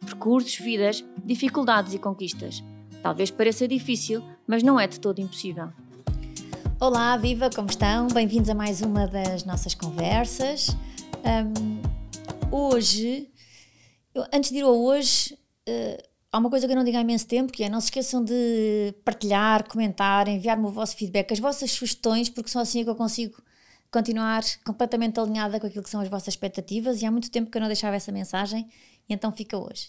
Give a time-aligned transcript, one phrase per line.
[0.00, 2.62] Percursos, vidas, dificuldades e conquistas.
[3.02, 5.68] Talvez pareça difícil, mas não é de todo impossível.
[6.80, 8.08] Olá, viva, como estão?
[8.08, 10.68] Bem-vindos a mais uma das nossas conversas.
[11.24, 11.80] Um,
[12.54, 13.30] hoje,
[14.14, 15.34] eu, antes de ir ao hoje,
[15.68, 17.86] uh, há uma coisa que eu não digo há imenso tempo, que é não se
[17.86, 22.84] esqueçam de partilhar, comentar, enviar-me o vosso feedback, as vossas sugestões, porque só assim é
[22.84, 23.42] que eu consigo
[23.90, 27.56] continuar completamente alinhada com aquilo que são as vossas expectativas e há muito tempo que
[27.56, 28.68] eu não deixava essa mensagem
[29.08, 29.88] e então fica hoje.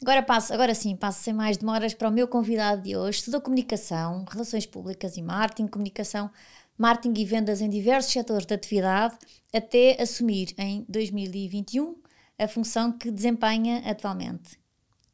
[0.00, 3.18] Agora passo, agora sim, passo sem mais demoras para o meu convidado de hoje.
[3.18, 6.30] Estudou comunicação, relações públicas e marketing, comunicação,
[6.76, 9.16] marketing e vendas em diversos setores de atividade,
[9.54, 11.96] até assumir em 2021
[12.38, 14.58] a função que desempenha atualmente.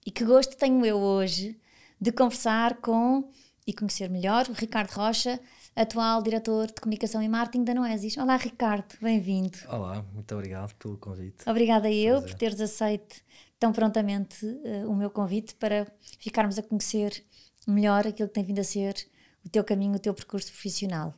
[0.05, 1.57] E que gosto tenho eu hoje
[2.01, 3.31] de conversar com
[3.65, 5.39] e conhecer melhor o Ricardo Rocha,
[5.77, 8.17] atual diretor de comunicação e marketing da Noesis.
[8.19, 9.57] Olá, Ricardo, bem-vindo.
[9.69, 11.49] Olá, muito obrigado pelo convite.
[11.49, 12.31] Obrigada eu Prazer.
[12.31, 13.23] por teres aceito
[13.63, 15.87] tão prontamente uh, o meu convite para
[16.19, 17.25] ficarmos a conhecer
[17.65, 18.97] melhor aquilo que tem vindo a ser
[19.45, 21.15] o teu caminho, o teu percurso profissional.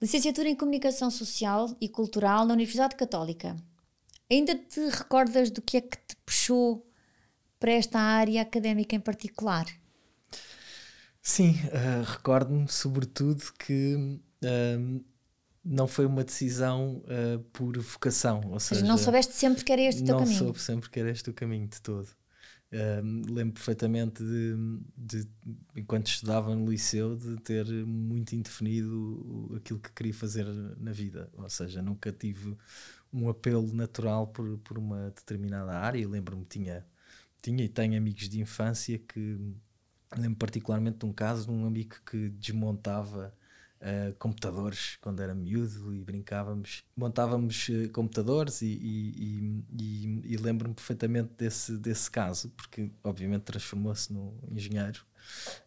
[0.00, 3.54] Licenciatura em Comunicação Social e Cultural na Universidade Católica.
[4.30, 6.90] Ainda te recordas do que é que te puxou
[7.60, 9.66] para esta área académica em particular?
[11.20, 15.04] Sim, uh, recordo-me sobretudo que uh,
[15.64, 18.40] não foi uma decisão uh, por vocação.
[18.50, 20.38] Ou seja, não soubeste sempre que era este o teu caminho.
[20.38, 22.08] Não soube sempre que era este o caminho de todo.
[22.72, 24.56] Uh, lembro perfeitamente de,
[24.96, 25.28] de,
[25.76, 30.46] enquanto estudava no liceu, de ter muito indefinido aquilo que queria fazer
[30.78, 31.30] na vida.
[31.34, 32.56] Ou seja, nunca tive
[33.12, 36.08] um apelo natural por, por uma determinada área.
[36.08, 36.84] Lembro-me, tinha,
[37.40, 39.38] tinha e tenho amigos de infância que.
[40.14, 43.34] Lembro particularmente de um caso de um amigo que desmontava
[43.82, 50.74] uh, computadores quando era miúdo e brincávamos, montávamos uh, computadores e, e, e, e lembro-me
[50.74, 55.04] perfeitamente desse, desse caso, porque obviamente transformou-se num engenheiro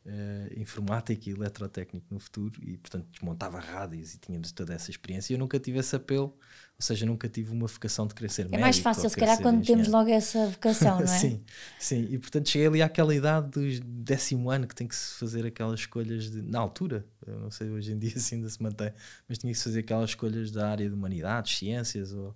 [0.05, 5.33] uh, informático e eletrotécnico no futuro e portanto desmontava rádios e tínhamos toda essa experiência.
[5.33, 6.37] Eu nunca tive esse apelo
[6.77, 8.59] ou seja, nunca tive uma vocação de querer ser é médico.
[8.59, 9.83] É mais fácil, se calhar, quando engenheiro.
[9.83, 11.07] temos logo essa vocação, não é?
[11.19, 11.41] sim,
[11.79, 12.07] sim.
[12.09, 15.79] E portanto cheguei ali àquela idade do décimo ano que tem que se fazer aquelas
[15.79, 18.91] escolhas de, na altura, eu não sei hoje em dia se ainda se mantém,
[19.27, 22.35] mas tinha que se fazer aquelas escolhas da área de humanidades, ciências ou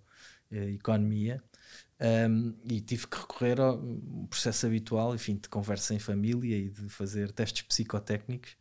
[0.52, 1.44] eh, economia.
[2.02, 3.78] Um, e tive que recorrer ao
[4.30, 8.56] processo habitual, enfim, de conversa em família e de fazer testes psicotécnicos.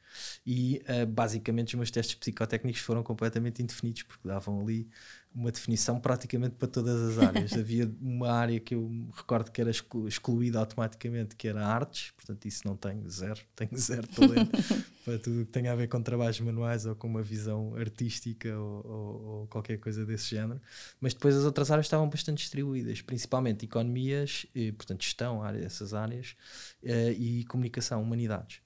[0.44, 4.88] E uh, basicamente os meus testes psicotécnicos foram completamente indefinidos, porque davam ali
[5.34, 7.52] uma definição praticamente para todas as áreas.
[7.56, 12.66] Havia uma área que eu recordo que era excluída automaticamente, que era artes, portanto, isso
[12.66, 14.50] não tenho zero, tenho zero talento
[15.04, 18.86] para tudo que tenha a ver com trabalhos manuais ou com uma visão artística ou,
[18.86, 20.60] ou, ou, qualquer coisa desse género.
[21.00, 26.36] Mas depois as outras áreas estavam bastante distribuídas, principalmente economias, e, portanto, gestão, essas áreas,
[26.82, 28.60] eh, e comunicação, humanidades.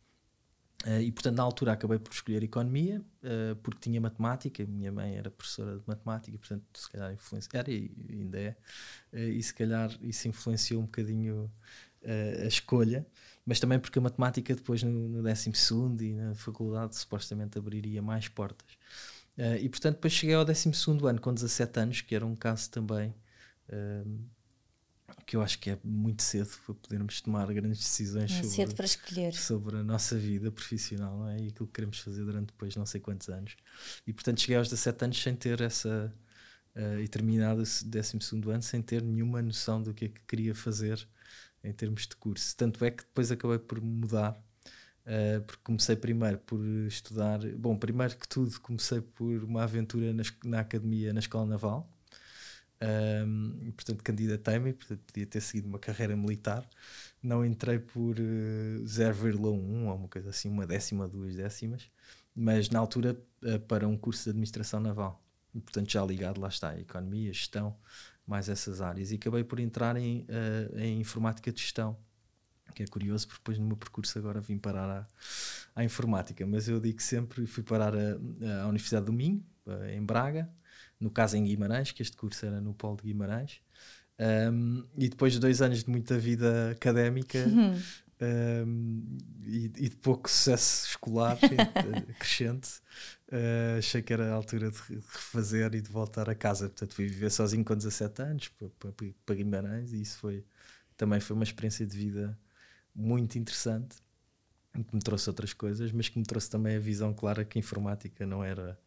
[0.86, 4.64] Uh, e portanto, na altura, acabei por escolher economia, uh, porque tinha matemática.
[4.66, 8.56] Minha mãe era professora de matemática, portanto, se calhar influencia, era e ainda é,
[9.12, 11.50] uh, e se calhar isso influenciou um bocadinho
[12.42, 13.06] a escolha.
[13.46, 15.52] Mas também porque a matemática, depois no, no 12
[16.00, 18.68] e na faculdade, supostamente abriria mais portas.
[19.60, 20.70] e portanto, depois cheguei ao 12
[21.08, 23.14] ano, com 17 anos, que era um caso também
[25.26, 28.74] que eu acho que é muito cedo para podermos tomar grandes decisões é sobre,
[29.32, 31.40] sobre a nossa vida profissional não é?
[31.40, 33.56] e aquilo que queremos fazer durante depois não sei quantos anos.
[34.06, 36.12] E portanto cheguei aos 17 anos sem ter essa.
[36.74, 38.18] Uh, e terminado o 12
[38.50, 41.06] ano sem ter nenhuma noção do que é que queria fazer
[41.62, 42.56] em termos de curso.
[42.56, 44.42] Tanto é que depois acabei por mudar.
[45.04, 47.40] Uh, porque comecei primeiro por estudar.
[47.56, 51.91] Bom, primeiro que tudo, comecei por uma aventura na, na academia, na Escola Naval,
[52.82, 56.68] um, portanto, candidatei-me, portanto, podia ter seguido uma carreira militar.
[57.22, 61.88] Não entrei por uh, 0,1 ou uma coisa assim, uma décima, duas décimas,
[62.34, 65.22] mas na altura uh, para um curso de administração naval.
[65.54, 67.76] E, portanto, já ligado, lá está, economia, gestão,
[68.26, 69.12] mais essas áreas.
[69.12, 71.96] E acabei por entrar em, uh, em informática de gestão,
[72.74, 75.06] que é curioso, porque depois no meu percurso agora vim parar à,
[75.76, 76.44] à informática.
[76.46, 80.50] Mas eu digo sempre, fui parar à Universidade do Minho, eh, em Braga,
[81.02, 83.60] no caso em Guimarães, que este curso era no Polo de Guimarães.
[84.18, 87.76] Um, e depois de dois anos de muita vida académica, uhum.
[88.66, 91.36] um, e, e, de pouco sucesso escolar
[92.20, 92.80] crescente,
[93.32, 96.68] uh, achei que era a altura de refazer e de voltar a casa.
[96.68, 98.92] Portanto, fui viver sozinho com 17 anos para,
[99.26, 100.44] para Guimarães e isso foi
[100.96, 102.38] também foi uma experiência de vida
[102.94, 103.96] muito interessante
[104.72, 107.60] que me trouxe outras coisas, mas que me trouxe também a visão clara que a
[107.60, 108.78] informática não era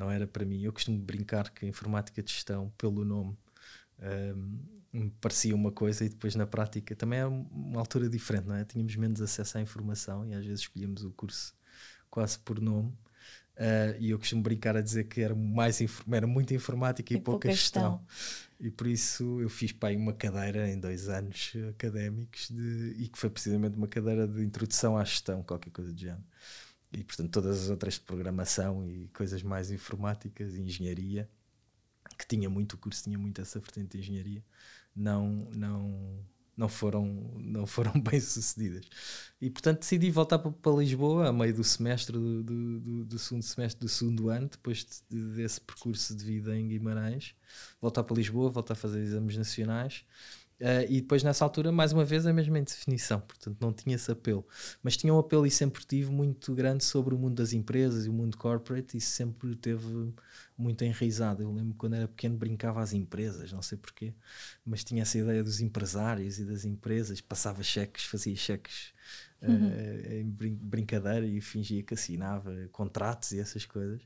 [0.00, 0.62] não era para mim.
[0.62, 3.36] Eu costumo brincar que a informática de gestão, pelo nome,
[4.34, 4.58] um,
[4.92, 8.64] me parecia uma coisa e depois na prática também é uma altura diferente, não é?
[8.64, 11.54] Tínhamos menos acesso à informação e às vezes escolhíamos o curso
[12.10, 12.88] quase por nome.
[13.56, 15.78] Uh, e eu costumo brincar a dizer que era, mais
[16.10, 18.00] era muita informática e, e pouca, pouca gestão.
[18.08, 18.46] gestão.
[18.58, 23.18] E por isso eu fiz para uma cadeira em dois anos académicos de, e que
[23.18, 26.24] foi precisamente uma cadeira de introdução à gestão, qualquer coisa de género.
[26.92, 31.28] E portanto todas as outras de programação e coisas mais informáticas e engenharia,
[32.18, 34.44] que tinha muito o curso, tinha muito essa vertente de engenharia,
[34.94, 36.24] não, não,
[36.56, 37.06] não foram,
[37.38, 38.84] não foram bem sucedidas.
[39.40, 43.42] E portanto decidi voltar para, Lisboa a meio do semestre do, do, do, do, segundo
[43.42, 47.34] semestre do segundo ano, depois de, desse percurso de vida em Guimarães,
[47.80, 50.04] voltar para Lisboa, voltar a fazer exames nacionais
[50.60, 54.10] Uh, e depois nessa altura, mais uma vez, a mesma indefinição, portanto não tinha esse
[54.12, 54.46] apelo.
[54.82, 58.10] Mas tinha um apelo e sempre tive muito grande sobre o mundo das empresas e
[58.10, 60.12] o mundo corporate, e sempre teve
[60.58, 61.42] muito enraizado.
[61.42, 64.12] Eu lembro quando era pequeno brincava às empresas, não sei porquê,
[64.62, 68.92] mas tinha essa ideia dos empresários e das empresas, passava cheques, fazia cheques
[69.40, 70.20] uh, uhum.
[70.20, 74.02] em brin brincadeira e fingia que assinava contratos e essas coisas.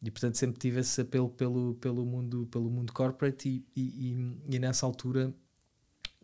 [0.00, 4.54] E portanto sempre tive esse apelo pelo, pelo, mundo, pelo mundo corporate, e, e, e,
[4.54, 5.34] e nessa altura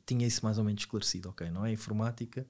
[0.07, 2.47] tinha isso mais ou menos esclarecido, ok, não é informática,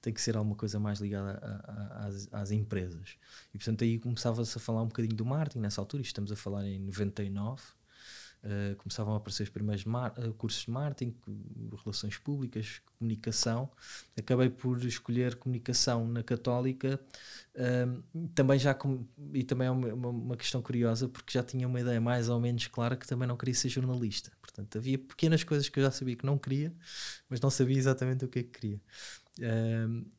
[0.00, 3.16] tem que ser alguma coisa mais ligada a, a, às, às, empresas.
[3.52, 6.66] E portanto aí começava-se a falar um bocadinho do marketing nessa altura, estamos a falar
[6.66, 7.62] em 99,
[8.44, 11.16] Uh, começavam a aparecer os primeiros uh, cursos de marketing,
[11.82, 13.70] relações públicas, comunicação.
[14.18, 17.00] Acabei por escolher comunicação na Católica,
[17.54, 21.80] uh, também já com, e também é uma, uma, questão curiosa, porque já tinha uma
[21.80, 24.30] ideia mais ou menos clara que também não queria ser jornalista.
[24.42, 26.70] Portanto, havia pequenas coisas que eu já sabia que não queria,
[27.30, 28.80] mas não sabia exatamente o que é que queria.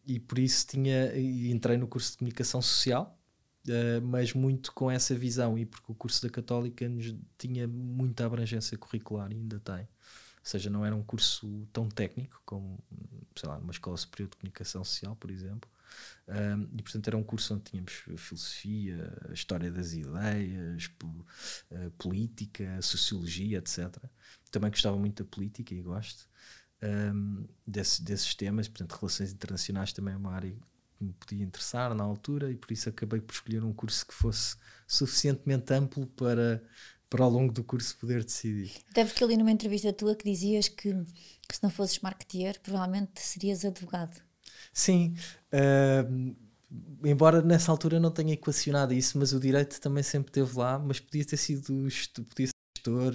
[0.08, 3.16] e por isso tinha, entrei no curso de comunicação social
[3.68, 8.26] Uh, mas muito com essa visão e porque o curso da Católica nos tinha muita
[8.26, 9.82] abrangência curricular e ainda tem.
[9.82, 9.88] Ou
[10.44, 12.78] seja, não era um curso tão técnico como,
[13.36, 15.70] sei lá, numa escola superior de comunicação social, por exemplo.
[16.28, 23.58] Um, e portanto era um curso onde tínhamos filosofia, história das ideias, uh, política, sociologia,
[23.58, 23.98] etc.
[24.52, 26.28] Também gostava muito da política e gosto
[26.84, 30.56] um, desse, desses temas, portanto, relações internacionais também é uma área
[30.98, 34.14] que me podia interessar na altura e por isso acabei por escolher um curso que
[34.14, 34.56] fosse
[34.88, 36.64] suficientemente amplo para,
[37.10, 38.72] para ao longo do curso poder decidir.
[38.90, 40.94] Até porque ali numa entrevista tua que dizias que,
[41.48, 44.22] que se não fosses marketeer provavelmente serias advogado.
[44.74, 45.16] Sim,
[45.54, 46.36] uh,
[47.04, 51.00] embora nessa altura não tenha equacionado isso, mas o direito também sempre esteve lá, mas
[51.00, 51.88] podia ter sido
[52.30, 52.50] podia
[52.86, 53.14] gestor,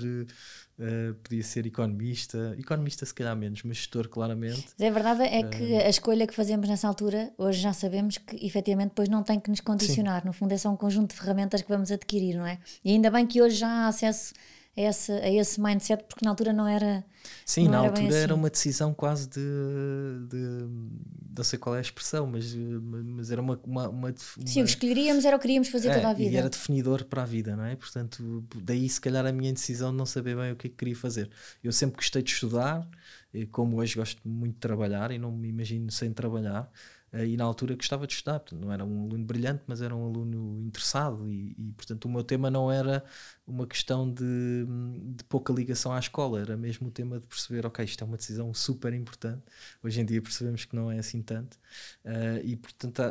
[0.81, 4.67] Uh, podia ser economista, economista se calhar menos, mas gestor claramente.
[4.79, 8.17] Mas a verdade é que uh, a escolha que fazemos nessa altura, hoje já sabemos
[8.17, 10.29] que efetivamente depois não tem que nos condicionar, sim.
[10.29, 12.59] no fundo é só um conjunto de ferramentas que vamos adquirir, não é?
[12.83, 14.33] E ainda bem que hoje já há acesso
[14.77, 17.05] a esse, a esse mindset, porque na altura não era.
[17.45, 18.19] Sim, não na era altura assim.
[18.19, 19.41] era uma decisão quase de,
[20.29, 20.69] de,
[21.37, 24.65] Não sei qual é a expressão, mas, mas era uma, uma, uma, uma Sim, o
[24.65, 26.31] que escolheríamos era o que queríamos fazer é, toda a vida.
[26.31, 27.75] E era definidor para a vida, não é?
[27.77, 30.77] Portanto, daí se calhar a minha indecisão de não saber bem o que é que
[30.77, 31.29] queria fazer.
[31.63, 32.89] Eu sempre gostei de estudar,
[33.51, 36.71] como hoje gosto muito de trabalhar e não me imagino sem trabalhar.
[37.13, 39.95] Uh, e na altura gostava de estudar, portanto, não era um aluno brilhante, mas era
[39.95, 43.05] um aluno interessado e, e portanto o meu tema não era
[43.45, 44.65] uma questão de,
[45.17, 48.17] de, pouca ligação à escola, era mesmo o tema de perceber, ok, isto é uma
[48.17, 49.43] decisão super importante,
[49.83, 51.55] hoje em dia percebemos que não é assim tanto
[52.05, 53.03] uh, e portanto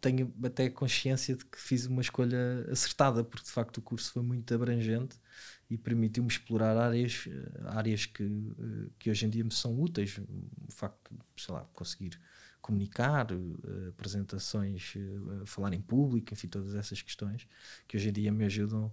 [0.00, 4.22] tenho até consciência de que fiz uma escolha acertada, porque de facto o curso foi
[4.22, 5.16] muito abrangente
[5.68, 7.28] e permitiu-me explorar áreas,
[7.66, 8.24] áreas que,
[8.98, 12.18] que hoje em dia me são úteis, o facto de, sei lá, conseguir
[12.62, 17.46] comunicar, uh, apresentações, uh, falar em público, enfim, todas essas questões
[17.86, 18.86] que hoje em dia me ajudam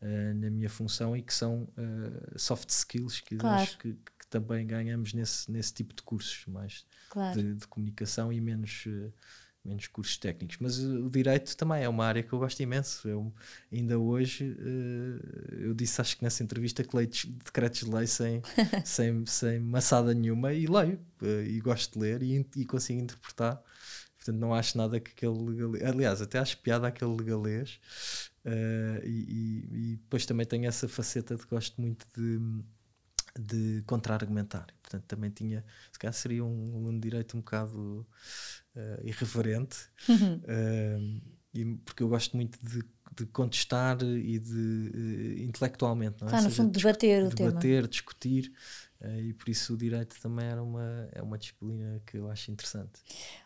[0.00, 1.68] uh, na minha função e que são
[2.36, 3.62] soft skills que claro.
[3.62, 7.40] acho que, que, também ganhamos nesse, nesse tipo de cursos mais claro.
[7.40, 8.84] de, de, comunicação e menos
[9.66, 10.56] menos cursos técnicos.
[10.60, 13.08] Mas o direito também é uma área que eu gosto imenso.
[13.08, 13.32] Eu,
[13.72, 17.10] ainda hoje, uh, eu disse, acho que nessa entrevista, que leio
[17.44, 18.42] decretos de lei sem,
[18.84, 20.98] sem, sem maçada nenhuma e leio.
[21.20, 23.62] Uh, e gosto de ler e, e, consigo interpretar.
[24.16, 25.84] Portanto, não acho nada que aquele legalês.
[25.84, 27.78] Aliás, até acho piada aquele legalês.
[28.44, 32.40] Uh, e, e, e, depois também tenho essa faceta de gosto muito de
[33.38, 34.66] de contra-argumentar.
[34.82, 38.06] Portanto, também tinha, se calhar seria um, um direito um bocado
[38.74, 39.76] uh, irreverente,
[40.08, 42.84] uh, e, porque eu gosto muito de,
[43.16, 46.30] de contestar e de uh, intelectualmente, não é?
[46.30, 47.50] Claro, no fundo, debater o tema.
[47.50, 48.52] Debater, discutir.
[49.18, 52.92] E por isso o direito também era uma, é uma disciplina que eu acho interessante.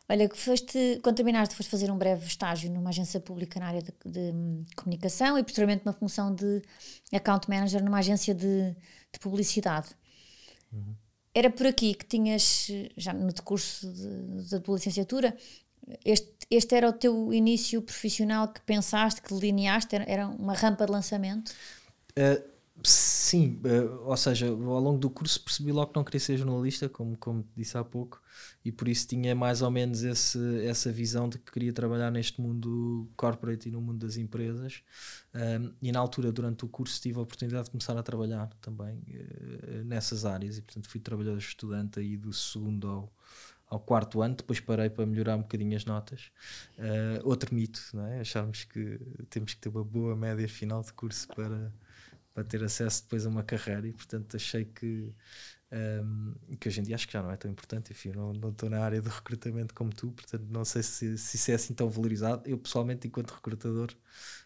[0.08, 3.82] Olha, que foste, quando terminaste, foste fazer um breve estágio numa agência pública na área
[3.82, 4.32] de, de
[4.76, 6.62] comunicação e posteriormente uma função de
[7.12, 8.74] account manager numa agência de,
[9.12, 9.88] de publicidade.
[10.72, 10.94] Uhum.
[11.34, 15.36] Era por aqui que tinhas, já no decurso de, da tua licenciatura,
[16.04, 19.94] este, este era o teu início profissional que pensaste, que delineaste?
[19.94, 21.52] Era, era uma rampa de lançamento?
[22.10, 22.49] Uh,
[22.82, 26.88] sim, uh, ou seja, ao longo do curso percebi logo que não queria ser jornalista,
[26.88, 28.20] como, como disse há pouco,
[28.64, 32.40] e por isso tinha mais ou menos esse, essa visão de que queria trabalhar neste
[32.40, 34.82] mundo corporate e no mundo das empresas.
[35.82, 39.84] E na altura, durante o curso, tive a oportunidade de começar a trabalhar também uh,
[39.84, 43.12] nessas áreas, e portanto fui trabalhador estudante aí do segundo ao,
[43.70, 46.32] ao quarto ano, depois parei para melhorar um bocadinho as notas.
[46.76, 48.20] Uh, outro mito, não é?
[48.20, 51.72] acharmos que temos que ter uma boa média final de curso para,
[52.34, 55.12] para ter acesso depois a uma carreira, e portanto achei que
[55.72, 57.92] um, que hoje em dia acho que já não é tão importante.
[57.92, 61.36] Enfim, não, não estou na área de recrutamento como tu, portanto, não sei se, se
[61.36, 62.42] isso é assim tão valorizado.
[62.44, 63.94] Eu, pessoalmente, enquanto recrutador,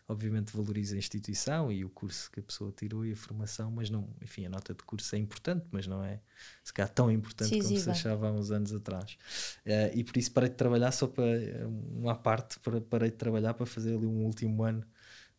[0.06, 3.88] obviamente valorizo a instituição e o curso que a pessoa tirou e a formação, mas
[3.88, 6.20] não, enfim, a nota de curso é importante, mas não é
[6.62, 9.16] se calhar tão importante como se achava há uns anos atrás.
[9.64, 11.24] Uh, e por isso parei de trabalhar só para
[11.66, 14.84] uma parte, para, parei de trabalhar para fazer ali um último ano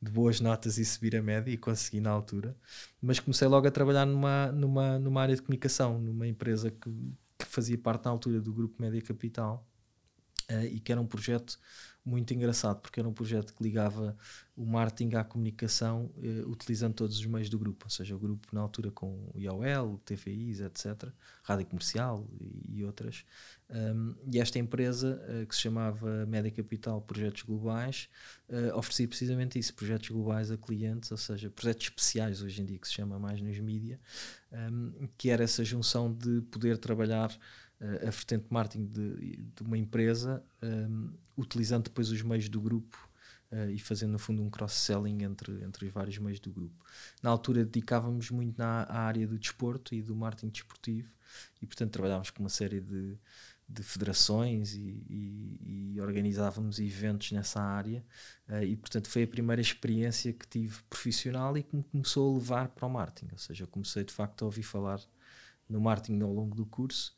[0.06, 2.56] de boas notas e subir a média e consegui na altura.
[3.02, 6.90] Mas comecei logo a trabalhar numa, numa, numa área de comunicação, numa empresa que,
[7.38, 9.68] que fazia parte na altura do Grupo Média Capital
[10.52, 11.60] uh, e que era um projeto
[12.06, 14.16] muito engraçado, porque era um projeto que ligava
[14.56, 18.48] o marketing à comunicação uh, utilizando todos os meios do grupo, ou seja, o grupo
[18.54, 21.10] na altura com o IOL, TVIs, etc.,
[21.44, 23.26] rádio comercial e, e outras.
[23.68, 28.08] Um, e esta empresa, uh, que se chamava Média Capital Projetos Globais,
[28.48, 32.78] uh, oferecia precisamente isso, projetos globais a clientes, ou seja, projetos especiais hoje em dia,
[32.78, 34.00] que se chama mais nos mídia,
[34.52, 37.36] um, que era essa junção de poder trabalhar
[37.80, 43.10] a vertente marketing de, de uma empresa, um, utilizando depois os meios do grupo
[43.52, 46.86] uh, e fazendo no fundo um cross-selling entre, entre os vários meios do grupo.
[47.22, 51.12] Na altura dedicávamos muito na à área do desporto e do marketing desportivo
[51.62, 53.18] e portanto trabalhávamos com uma série de,
[53.68, 58.06] de federações e, e, e, organizávamos eventos nessa área
[58.48, 62.38] uh, e portanto foi a primeira experiência que tive profissional e que me começou a
[62.38, 65.02] levar para o marketing, ou seja, eu comecei de facto a ouvir falar
[65.68, 67.16] no marketing ao longo do curso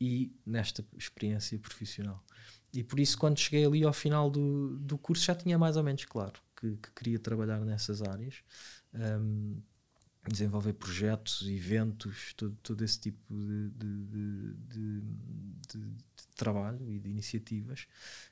[0.00, 2.24] e nesta experiência profissional.
[2.72, 5.82] E por isso, quando cheguei ali ao final do, do curso, já tinha mais ou
[5.82, 8.42] menos claro que, que queria trabalhar nessas áreas,
[8.94, 9.60] um,
[10.28, 14.89] desenvolver projetos, eventos, todo, todo esse tipo de, de, de, de
[16.40, 17.86] trabalho e de iniciativas.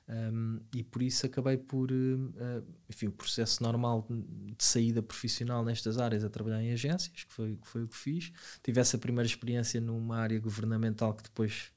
[0.09, 5.99] Um, e por isso acabei por, uh, enfim, o processo normal de saída profissional nestas
[5.99, 8.33] áreas a trabalhar em agências, que foi, que foi o que fiz.
[8.63, 11.71] Tive essa primeira experiência numa área governamental que depois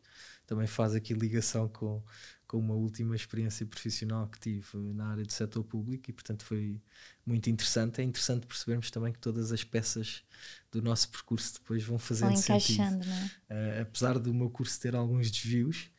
[0.47, 2.03] também faz aqui ligação com,
[2.51, 6.81] com uma última experiência profissional que tive na área do setor público e portanto foi
[7.25, 8.01] muito interessante.
[8.01, 10.21] É interessante percebermos também que todas as peças
[10.69, 13.05] do nosso percurso depois vão fazendo sentido.
[13.47, 13.79] É?
[13.79, 15.89] Uh, apesar do meu curso ter alguns desvios,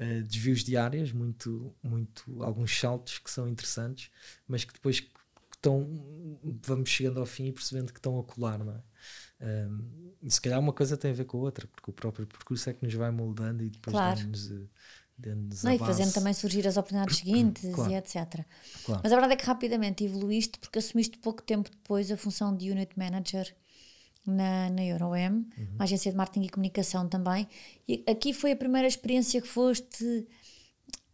[0.00, 4.10] uh, desvios de áreas, muito, muito, alguns saltos que são interessantes,
[4.48, 5.06] mas que depois
[5.54, 5.88] estão,
[6.60, 8.82] vamos chegando ao fim e percebendo que estão a colar, não é?
[9.42, 12.26] Um, e se calhar uma coisa tem a ver com a outra, porque o próprio
[12.26, 14.20] percurso é que nos vai moldando e depois claro.
[15.20, 17.92] Dando-nos não, e fazendo também surgir as oportunidades seguintes claro.
[17.92, 18.44] e etc.
[18.84, 19.00] Claro.
[19.02, 22.70] Mas a verdade é que rapidamente evoluíste porque assumiste pouco tempo depois a função de
[22.70, 23.54] Unit Manager
[24.26, 25.44] na, na EuroM, uhum.
[25.74, 27.48] uma agência de marketing e comunicação também.
[27.88, 30.26] E aqui foi a primeira experiência que foste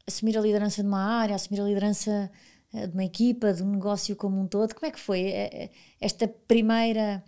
[0.06, 2.30] assumir a liderança de uma área, assumir a liderança
[2.72, 4.74] eh, de uma equipa, de um negócio como um todo.
[4.74, 5.70] Como é que foi eh, eh,
[6.00, 7.24] esta primeira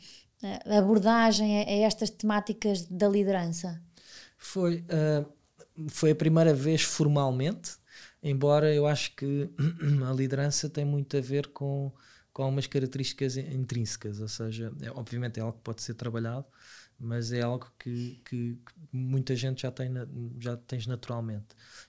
[0.66, 3.82] abordagem a estas temáticas da liderança?
[4.36, 4.84] Foi.
[4.84, 5.37] Uh
[5.88, 7.76] foi a primeira vez formalmente,
[8.22, 9.50] embora eu acho que
[10.08, 11.92] a liderança tem muito a ver com,
[12.32, 16.46] com algumas características intrínsecas, ou seja, é, obviamente é algo que pode ser trabalhado,
[16.98, 19.88] mas é algo que, que, que muita gente já, tem,
[20.40, 21.46] já tens naturalmente.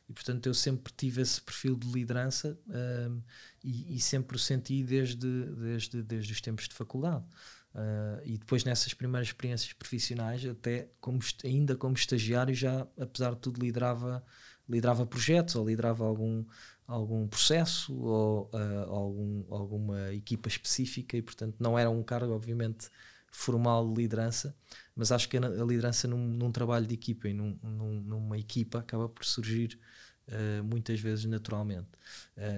[0.08, 3.22] E portanto eu sempre tive esse perfil de liderança um,
[3.64, 7.26] e, e, sempre o senti desde, desde, desde os tempos de faculdade.
[7.74, 13.42] Uh, e depois nessas primeiras experiências profissionais, até como, ainda como estagiário, já apesar de
[13.42, 14.24] tudo liderava,
[14.68, 16.44] liderava projetos ou liderava algum,
[16.88, 22.90] algum processo ou uh, algum, alguma equipa específica e portanto não era um cargo obviamente
[23.32, 24.56] formal de liderança,
[24.96, 28.80] mas acho que a, liderança num, num trabalho de equipa e num, num, numa equipa
[28.80, 29.80] acaba por surgir
[30.28, 31.90] uh, muitas vezes naturalmente.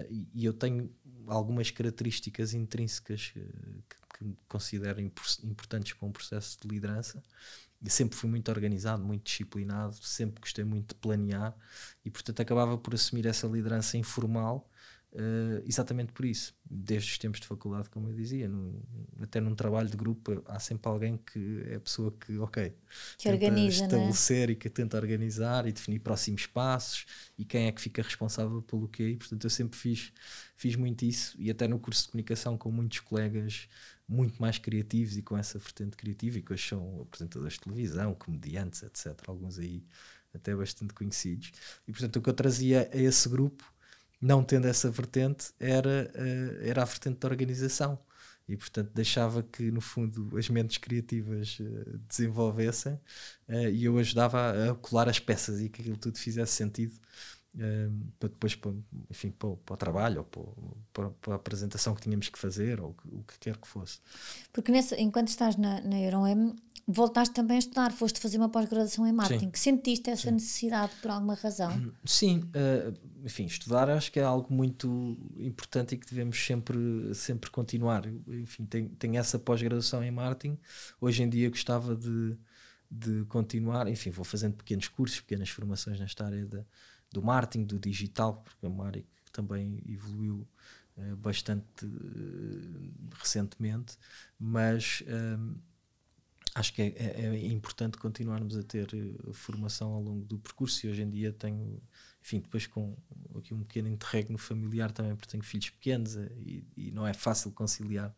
[0.10, 0.89] E, e, eu tenho
[1.27, 7.22] algumas características intrínsecas que, que considero importantes para um processo de liderança.
[7.84, 11.56] E sempre fui muito organizado, muito disciplinado, sempre gostei muito de planear
[12.06, 14.70] e, portanto, acabava por assumir essa liderança informal
[15.13, 18.50] Uh, exatamente por isso, desde os tempos de faculdade, como eu dizia,
[19.22, 22.74] até num trabalho de grupo, há sempre alguém que é a pessoa que, ok,
[23.18, 23.88] que organiza, é?
[23.88, 27.06] estabelecer e que tenta organizar e definir próximos passos
[27.38, 29.10] e quem é que fica responsável pelo quê.
[29.10, 30.13] E, portanto, eu sempre fiz,
[30.56, 33.68] fiz muito isso e até no curso de comunicação com muitos colegas
[34.12, 38.13] muito mais criativos e com essa vertente criativa e que hoje são apresentadores de televisão,
[38.13, 39.18] comediantes, etc.
[39.27, 39.86] Alguns aí
[40.34, 41.51] até bastante conhecidos.
[41.88, 43.63] E, portanto, o que eu trazia a esse grupo
[44.22, 47.98] não tendo essa vertente, era, uh, era a vertente da organização.
[48.48, 52.94] E, portanto, deixava que, no fundo, as mentes criativas uh, desenvolvessem
[53.48, 56.94] uh, e eu ajudava a, a, colar as peças e que aquilo tudo fizesse sentido
[58.20, 58.72] para depois, para,
[59.10, 62.96] enfim, para, para o trabalho ou para, para, a apresentação que tínhamos que fazer ou
[63.05, 64.00] o que quer que fosse.
[64.53, 66.55] Porque enquanto estás na, na EuroM,
[66.88, 69.51] voltaste também a estudar, foste fazer uma pós-graduação em marketing.
[69.53, 69.75] Sim.
[69.75, 70.31] Sentiste essa Sim.
[70.31, 71.91] necessidade por alguma razão?
[72.05, 77.50] Sim, uh, enfim, estudar acho que é algo muito importante e que devemos sempre, sempre
[77.50, 78.05] continuar.
[78.27, 80.58] Enfim, tenho, tenho essa pós-graduação em marketing.
[81.00, 82.38] Hoje em dia gostava de,
[82.89, 86.63] de continuar, enfim, vou fazendo pequenos cursos, pequenas formações nesta área de,
[87.12, 90.48] do marketing, do digital, porque é uma área que também evoluiu
[90.98, 93.98] uh, bastante uh, recentemente,
[94.39, 95.03] mas
[96.56, 100.86] acho que é, é, é, importante continuarmos a ter eh, formação ao longo do percurso
[100.86, 101.82] e hoje em dia tenho,
[102.22, 102.98] enfim, depois com
[103.38, 107.51] aqui um pequeno interregno familiar também, porque tenho filhos pequenos e, e não é fácil
[107.51, 108.13] conciliar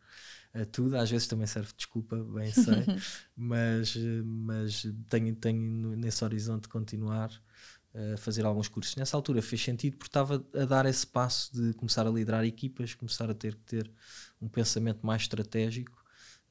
[0.72, 2.84] tudo, às vezes também serve de desculpa, bem sei,
[3.36, 7.30] mas, mas tenho, tenho nesse horizonte continuar
[7.94, 8.96] a fazer alguns cursos.
[8.96, 12.94] Nessa altura fez sentido porque estava a dar esse passo de começar a liderar equipas,
[12.94, 13.90] começar a ter que ter
[14.40, 16.04] um pensamento mais estratégico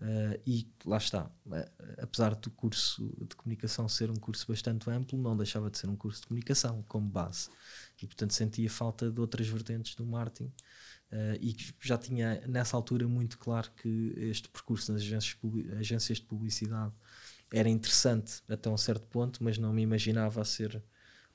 [0.03, 5.17] Uh, e lá está, uh, apesar do curso de comunicação ser um curso bastante amplo,
[5.17, 7.49] não deixava de ser um curso de comunicação como base.
[8.01, 10.51] E portanto sentia falta de outras vertentes do marketing.
[11.09, 15.37] Uh, e já tinha nessa altura muito claro que este percurso nas agências,
[15.79, 16.93] agências de publicidade
[17.53, 20.83] era interessante até um certo ponto, mas não me imaginava a ser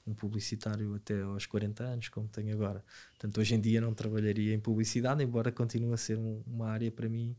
[0.08, 2.84] um publicitário até aos 40 anos, como tenho agora.
[3.10, 6.90] Portanto, hoje em dia não trabalharia em publicidade, embora continue a ser um, uma área
[6.90, 7.36] para mim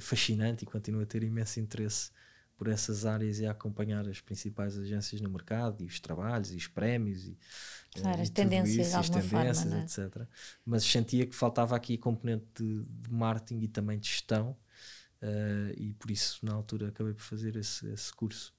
[0.00, 2.10] fascinante e continuo a ter imenso interesse
[2.58, 6.56] por essas áreas e a acompanhar as principais agências no mercado e os trabalhos e
[6.56, 7.38] os prémios e,
[7.94, 9.82] claro, e as tendências, isso, as tendências forma, é?
[9.84, 10.26] etc.
[10.66, 14.56] Mas sentia que faltava aqui a componente de, de marketing e também de gestão
[15.22, 18.52] uh, e por isso na altura acabei por fazer esse, esse curso.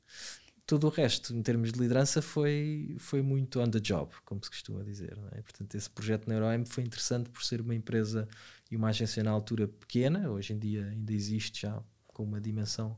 [0.70, 4.52] Todo o resto, em termos de liderança, foi, foi muito on the job, como se
[4.52, 5.18] costuma dizer.
[5.32, 5.42] É?
[5.42, 8.28] Portanto, esse projeto na EuroM foi interessante por ser uma empresa
[8.70, 12.96] e uma agência na altura pequena, hoje em dia ainda existe já com uma dimensão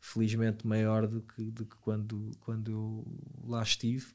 [0.00, 3.06] felizmente maior do que, do que quando, quando eu
[3.44, 4.06] lá estive,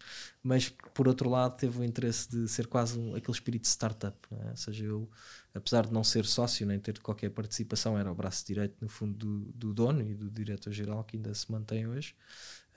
[0.42, 4.18] mas por outro lado teve o interesse de ser quase um, aquele espírito de startup,
[4.32, 4.50] é?
[4.50, 5.08] ou seja, eu
[5.54, 9.14] apesar de não ser sócio nem ter qualquer participação, era o braço direito no fundo
[9.16, 12.16] do, do dono e do diretor-geral que ainda se mantém hoje,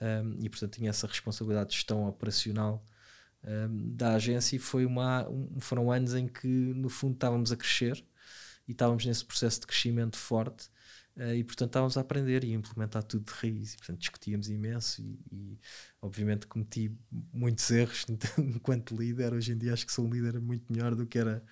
[0.01, 2.85] um, e portanto tinha essa responsabilidade de gestão operacional
[3.45, 7.57] um, da agência e foi uma, um, foram anos em que no fundo estávamos a
[7.57, 8.05] crescer
[8.67, 10.69] e estávamos nesse processo de crescimento forte
[11.17, 13.75] uh, e portanto estávamos a aprender e a implementar tudo de raiz.
[13.75, 15.61] E portanto discutíamos imenso e, e
[16.03, 16.93] obviamente cometi
[17.33, 18.07] muitos erros
[18.39, 19.33] enquanto líder.
[19.33, 21.43] Hoje em dia acho que sou um líder muito melhor do que era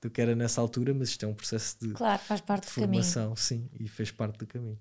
[0.00, 2.68] do que era nessa altura mas isto é um processo de, claro, faz parte de
[2.68, 3.36] do formação caminho.
[3.36, 4.78] sim e fez parte do caminho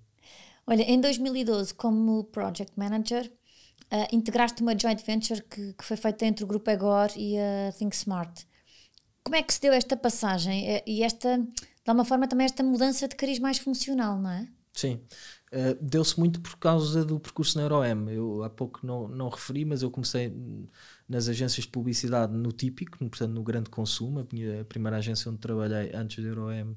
[0.67, 3.31] olha em 2012 como project manager
[3.91, 7.71] uh, integraste uma joint venture que, que foi feita entre o grupo Egor e a
[7.71, 8.45] Think Smart
[9.23, 11.37] como é que se deu esta passagem eh, e esta
[11.83, 14.47] de alguma forma também esta mudança de cariz mais funcional, não é?
[14.71, 15.01] Sim.
[15.51, 18.09] Uh, Deu-se muito por causa do percurso na EuroM.
[18.09, 20.33] Eu há pouco não, não referi, mas eu comecei
[21.07, 24.19] nas agências de publicidade no típico, portanto no grande consumo.
[24.19, 26.73] A, minha, a primeira agência onde trabalhei antes da EuroM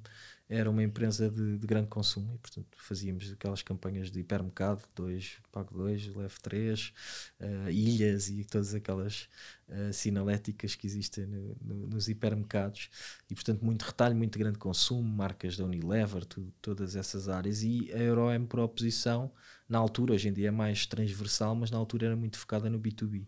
[0.49, 5.39] era uma empresa de, de, grande consumo e, portanto, fazíamos aquelas campanhas de hipermercado, 2,
[5.51, 6.93] pago 2, leve 3,
[7.41, 9.29] uh, ilhas e todas aquelas
[9.69, 12.89] uh, sinaléticas que existem no, no, nos hipermercados.
[13.29, 16.25] E, portanto, muito retalho, muito grande consumo, marcas da Unilever,
[16.63, 17.63] todas essas áreas.
[17.63, 19.33] E a EuroM, por oposição,
[19.69, 22.79] na altura, hoje em dia é mais transversal, mas na altura era muito focada no
[22.79, 23.27] B2B.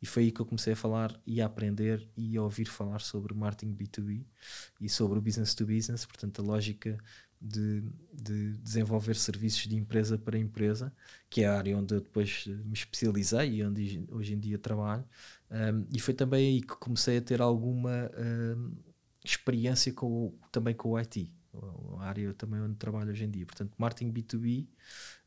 [0.00, 3.00] E foi aí que eu comecei a falar e a aprender e a ouvir falar
[3.00, 4.24] sobre marketing B2B
[4.80, 6.98] e sobre o business to business, portanto, a lógica
[7.40, 10.90] de, de, desenvolver serviços de empresa para empresa,
[11.28, 15.04] que é a área onde eu depois me especializei e onde hoje em dia trabalho.
[15.50, 18.10] Um, e foi também aí que comecei a ter alguma
[18.56, 18.72] um,
[19.22, 21.30] experiência com, também com o IT,
[21.98, 23.44] a área também onde trabalho hoje em dia.
[23.44, 24.66] Portanto, marketing B2B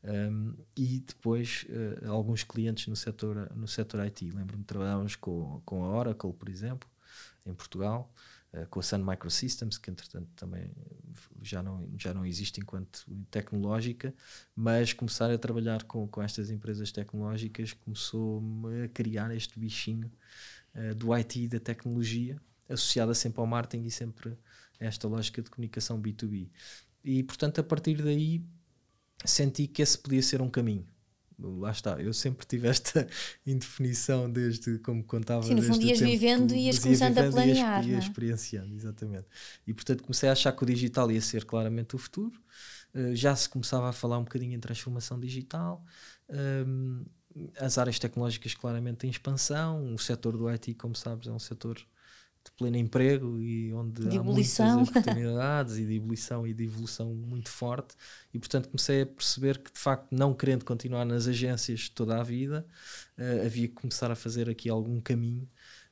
[0.04, 4.30] um, e depois uh, alguns clientes no setor, no setor IT.
[4.30, 6.88] Lembro-me de trabalharmos com, com a Oracle, por exemplo,
[7.44, 8.12] em Portugal.
[8.50, 10.70] Uh, com a Sun Microsystems, que entretanto também
[11.42, 14.14] já não, já não existe enquanto tecnológica,
[14.56, 20.10] mas começar a trabalhar com, com estas empresas tecnológicas começou-me a criar este bichinho
[20.74, 24.30] uh, do IT e da tecnologia, associada sempre ao marketing e sempre
[24.80, 26.48] a esta lógica de comunicação B2B.
[27.04, 28.42] E portanto, a partir daí,
[29.24, 30.86] senti que esse podia ser um caminho
[31.38, 33.06] lá está, eu sempre tive esta
[33.46, 35.42] indefinição desde como contava.
[35.44, 37.84] Sim, no fundo ias vivendo e ias começando a planear.
[37.84, 37.98] Ia, ia é?
[37.98, 39.26] experienciando, exatamente.
[39.66, 42.40] E portanto comecei a achar que o digital ia ser claramente o futuro.
[42.94, 45.84] Uh, já se começava a falar um bocadinho em transformação digital.
[46.28, 47.04] Um,
[47.56, 49.94] as áreas tecnológicas claramente em expansão.
[49.94, 51.78] O setor do IT, como sabes, é um setor
[52.44, 54.76] de pleno emprego e onde de há ebulição.
[54.76, 57.94] muitas oportunidades e de ebulição e de evolução muito forte
[58.32, 62.22] e portanto comecei a perceber que de facto não querendo continuar nas agências toda a
[62.22, 62.66] vida
[63.18, 65.48] uh, havia que começar a fazer aqui algum caminho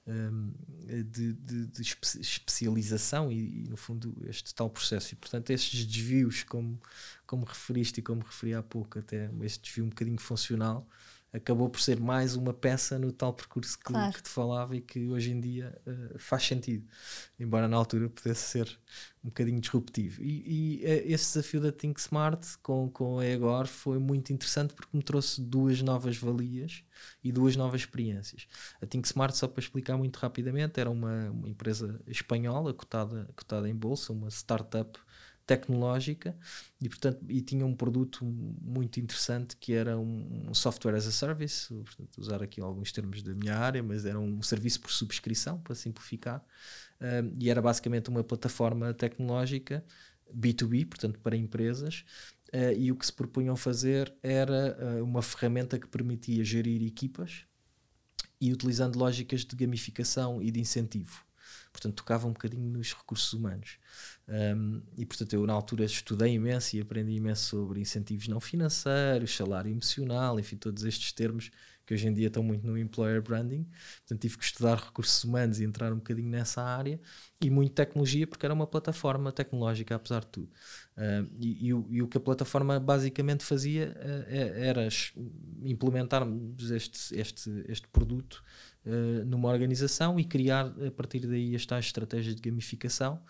[0.06, 0.54] um,
[0.88, 5.50] ehm, de, de, de espe especialização e, e, no fundo este tal processo e portanto
[5.50, 6.80] estes desvios como,
[7.26, 10.86] como referiste e como referi há pouco até este desvio um bocadinho funcional
[11.32, 14.12] acabou por ser mais uma peça no tal percurso que, claro.
[14.12, 16.86] que te falava e que hoje em dia uh, faz sentido,
[17.38, 18.78] embora na altura pudesse ser
[19.22, 20.22] um bocadinho disruptivo.
[20.22, 24.72] E, e uh, esse desafio da Think Smart com, com a Egor foi muito interessante
[24.72, 26.82] porque me trouxe duas novas valias
[27.22, 28.46] e duas novas experiências.
[28.80, 33.68] A Think Smart, só para explicar muito rapidamente, era uma, uma empresa espanhola cotada, cotada
[33.68, 34.98] em bolsa, uma startup
[35.46, 36.36] tecnológica
[36.80, 41.72] e portanto e tinha um produto muito interessante que era um, software as a service
[41.72, 45.74] portanto, usar aqui alguns termos da minha área mas era um serviço por subscrição para
[45.74, 46.44] simplificar
[47.00, 49.84] um, e era basicamente uma plataforma tecnológica
[50.36, 52.04] B2B portanto para empresas
[52.52, 57.44] uh, e o que se propunham fazer era uh, uma ferramenta que permitia gerir equipas
[58.40, 61.24] e utilizando lógicas de gamificação e de incentivo
[61.76, 63.78] portanto tocava um bocadinho nos recursos humanos.
[64.28, 69.36] Um, e portanto eu na altura estudei imenso e aprendi imenso sobre incentivos não financeiros,
[69.36, 71.50] salário emocional, enfim, todos estes termos
[71.86, 73.64] que hoje em dia estão muito no employer branding.
[73.98, 77.00] Portanto tive que estudar recursos humanos e entrar um bocadinho nessa área
[77.40, 80.50] e muito tecnologia porque era uma plataforma tecnológica apesar de tudo.
[80.96, 84.88] Uh, e, e, o, e, o, que a plataforma basicamente fazia uh, era
[85.62, 86.26] implementar
[86.74, 88.42] este, este, este produto
[88.86, 93.20] uh, numa organização e criar a partir daí as tais estratégias de gamificação,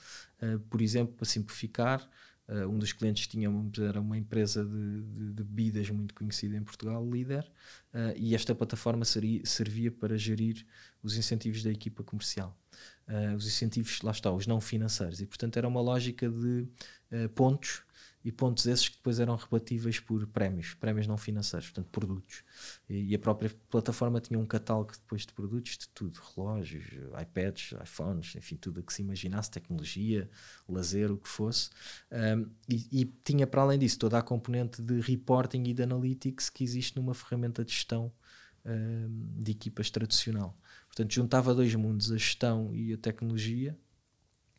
[0.70, 2.08] por exemplo, para simplificar.
[2.48, 6.56] Uh, um dos clientes tinha uma, era uma empresa de, de, de, bebidas muito conhecida
[6.56, 7.50] em Portugal, líder,
[8.14, 10.66] e esta plataforma seria, servia para gerir
[11.02, 12.54] os incentivos da equipa comercial.
[13.34, 15.22] os incentivos, lá está, os não financeiros.
[15.22, 16.68] E portanto era uma lógica de
[17.34, 17.85] pontos
[18.26, 22.42] e pontos esses que depois eram rebatíveis por prémios, prémios não financeiros, portanto produtos.
[22.90, 26.86] E, e, a própria plataforma tinha um catálogo depois de produtos de tudo, relógios,
[27.22, 30.28] iPads, iPhones, enfim, tudo o que se imaginasse, tecnologia,
[30.68, 31.70] lazer, o que fosse.
[32.10, 36.50] Um, e, e, tinha para além disso toda a componente de reporting e de analytics
[36.50, 38.12] que existe numa ferramenta de gestão
[38.64, 40.58] um, de equipas tradicional.
[40.88, 43.78] Portanto, juntava dois mundos, a gestão e a tecnologia,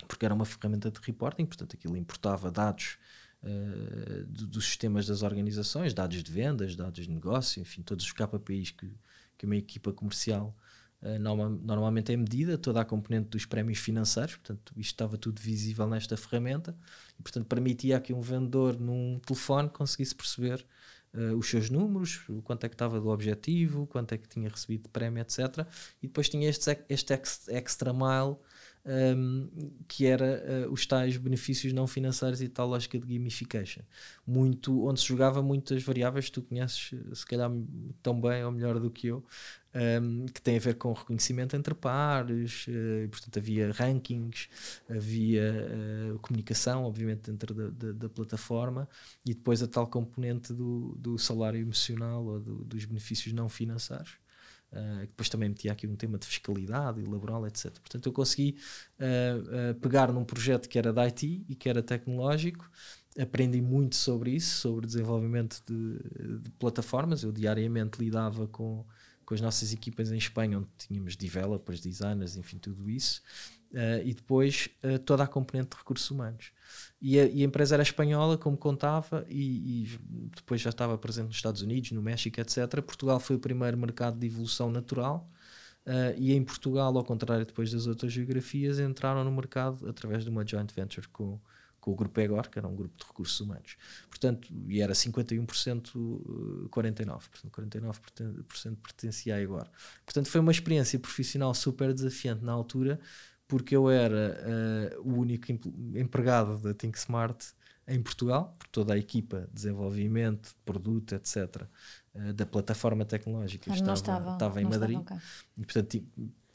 [0.07, 2.97] porque era uma ferramenta de reporting, portanto aquilo importava dados
[3.43, 8.71] uh, dos sistemas das organizações, dados de vendas, dados de negócio, enfim, todos os KPIs
[8.71, 8.91] que,
[9.37, 10.55] que uma equipa comercial
[11.01, 15.41] uh, norma, normalmente é medida, toda a componente dos prémios financeiros, portanto, isto estava tudo
[15.41, 16.75] visível nesta ferramenta
[17.19, 20.65] e, portanto, permitia que um vendedor num telefone conseguisse perceber
[21.13, 24.83] Uh, os seus números, quanto é que estava do objetivo, quanto é que tinha recebido
[24.83, 25.65] de prémio, etc.
[26.03, 27.13] E depois tinha este, este
[27.47, 28.35] extra mile
[28.87, 29.49] um,
[29.87, 33.81] que era uh, os tais benefícios não financeiros e tal lógica de gamification.
[34.25, 37.51] Muito, onde se jogava muitas variáveis, tu conheces se calhar
[38.01, 39.25] tão bem ou melhor do que eu,
[40.01, 44.47] um, que tem a ver com reconhecimento entre pares, uh, portanto havia rankings,
[44.89, 48.87] havia uh, comunicação, obviamente, dentro da, da, da, plataforma,
[49.25, 54.17] e depois a tal componente do, do salário emocional ou do, dos benefícios não financeiros.
[54.71, 57.71] Uh, depois também metia aqui um tema de fiscalidade e laboral, etc.
[57.79, 58.57] Portanto, eu consegui
[58.99, 62.69] uh, uh, pegar num projeto que era da IT e que era tecnológico
[63.19, 67.23] aprendi muito sobre isso, sobre desenvolvimento de, de plataformas.
[67.23, 68.85] Eu diariamente lidava com,
[69.25, 73.21] com as nossas equipas em Espanha, onde tínhamos developers, designers, enfim, tudo isso.
[73.71, 76.51] Uh, e depois uh, toda a componente de recursos humanos.
[77.01, 79.99] E a, e a empresa era espanhola, como contava, e, e,
[80.35, 82.81] depois já estava presente nos Estados Unidos, no México, etc.
[82.81, 85.29] Portugal foi o primeiro mercado de evolução natural.
[85.85, 90.29] Uh, e em Portugal, ao contrário depois das outras geografias, entraram no mercado através de
[90.29, 91.39] uma joint venture com,
[91.79, 93.77] com o grupo EGOR, que era um grupo de recursos humanos.
[94.09, 99.69] Portanto, e era 51%, 49%, 49% pertencia a EGOR.
[100.03, 102.99] Portanto, foi uma experiência profissional super desafiante na altura,
[103.47, 105.51] porque eu era uh, o único
[105.95, 107.53] empregado da Think Smart
[107.87, 111.67] em Portugal, por toda a equipa de desenvolvimento, de produto, etc., uh,
[112.15, 114.99] eh, da plataforma tecnológica estava, estava, estava, em Madrid.
[115.57, 116.03] E, portanto,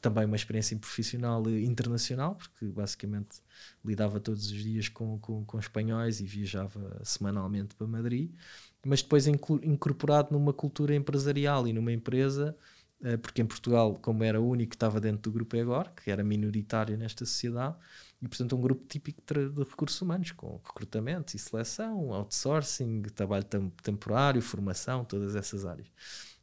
[0.02, 3.40] também uma experiência profissional internacional, porque basicamente
[3.84, 8.30] lidava todos os dias com, com, com espanhóis e viajava semanalmente para Madrid,
[8.84, 12.71] mas depois incorporado numa cultura empresarial e numa empresa eh,
[13.20, 16.22] porque em Portugal, como era o único que estava dentro do grupo EGOR, que era
[16.22, 17.76] minoritário nesta sociedade,
[18.22, 23.44] e portanto um grupo típico de recursos humanos, com recrutamento e seleção, outsourcing, trabalho
[23.82, 25.88] temporário, formação, todas essas áreas.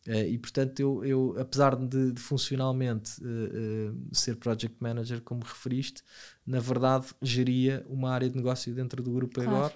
[0.05, 5.43] Uh, e portanto, eu, eu apesar de, de funcionalmente uh, uh, ser project manager, como
[5.43, 6.03] referiste,
[6.45, 9.51] na verdade geria uma área de negócio dentro do grupo claro.
[9.55, 9.73] EGOR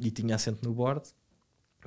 [0.00, 1.08] e tinha assento no board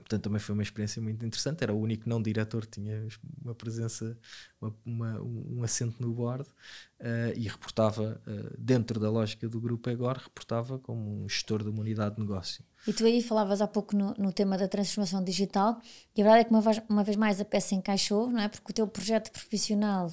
[0.02, 1.64] Portanto, também foi uma experiência muito interessante.
[1.64, 3.08] Era o único não diretor, tinha
[3.44, 4.18] uma presença,
[4.62, 9.90] uma, uma, um assento no board uh, e reportava, uh, dentro da lógica do grupo
[9.90, 12.64] EGOR, reportava como um gestor de uma unidade de negócio.
[12.88, 15.80] E tu aí falavas há pouco no, no tema da transformação digital,
[16.16, 18.48] e a verdade é que uma vez, uma vez mais a peça encaixou, não é?
[18.48, 20.12] Porque o teu projeto profissional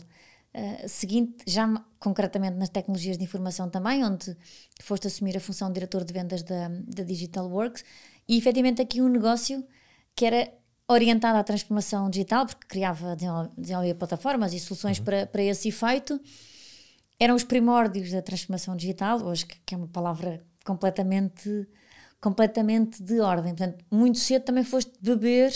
[0.57, 1.67] Uh, seguinte, já
[1.99, 4.37] concretamente nas tecnologias de informação também, onde
[4.81, 7.85] foste assumir a função de diretor de vendas da, da Digital Works,
[8.29, 9.65] e efetivamente aqui um negócio
[10.15, 10.53] que era
[10.89, 13.17] orientado à transformação digital, porque criava,
[13.57, 15.05] desenvolvia plataformas e soluções uhum.
[15.05, 16.21] para, para esse efeito.
[17.19, 21.67] Eram os primórdios da transformação digital, hoje que é uma palavra completamente,
[22.21, 23.55] completamente de ordem.
[23.55, 25.53] Portanto, muito cedo também foste beber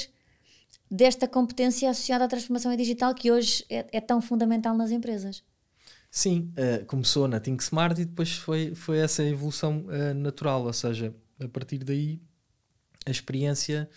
[0.90, 5.42] desta competência associada à transformação digital que hoje é, é tão fundamental nas empresas.
[6.10, 10.72] Sim, uh, começou na Think Smart e depois foi, foi essa evolução uh, natural, ou
[10.72, 12.18] seja, a partir daí
[13.08, 13.88] a experiência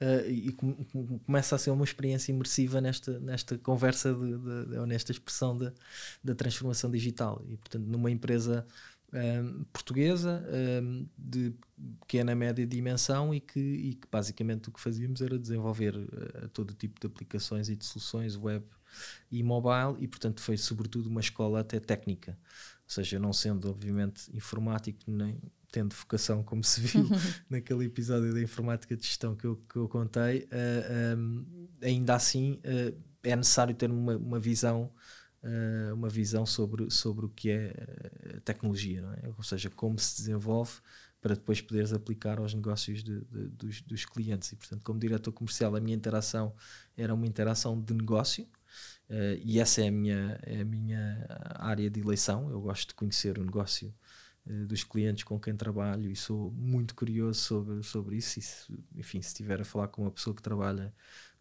[0.00, 4.78] uh, e com, com, começa a ser uma experiência imersiva nesta, nesta conversa, de, de,
[4.78, 5.56] ou nesta expressão
[6.22, 7.42] da transformação digital.
[7.48, 8.66] E, portanto, numa empresa
[9.12, 11.52] um, ehm, portuguesa um, ehm, de
[12.00, 16.74] pequena média dimensão e que, e que basicamente o que fazíamos era desenvolver uh, todo
[16.74, 18.64] tipo de aplicações e de soluções web
[19.30, 22.38] e mobile e portanto foi sobretudo uma escola até técnica
[22.84, 27.08] ou seja, não sendo obviamente informático nem tendo vocação, como se viu
[27.48, 31.46] naquele episódio da informática de gestão que eu, que eu contei, uh, eh, um,
[31.82, 34.90] ehm, ainda assim uh, é necessário ter uma, uma visão.
[35.42, 37.72] Uh, uma visão sobre, sobre o que é
[38.44, 39.28] tecnologia, é?
[39.38, 40.82] ou seja, como se desenvolve
[41.18, 44.52] para depois poderes aplicar aos negócios de, de, dos, dos, clientes.
[44.52, 46.54] E, portanto, como diretor comercial, a minha interação
[46.94, 51.88] era uma interação de negócio, uh, e essa é a, minha, é a minha área
[51.88, 52.50] de eleição.
[52.50, 53.94] Eu gosto de conhecer o negócio
[54.46, 58.38] dos clientes com quem trabalho e sou muito curioso sobre, sobre isso.
[58.38, 60.92] E se, enfim, se estiver a falar com uma pessoa que trabalha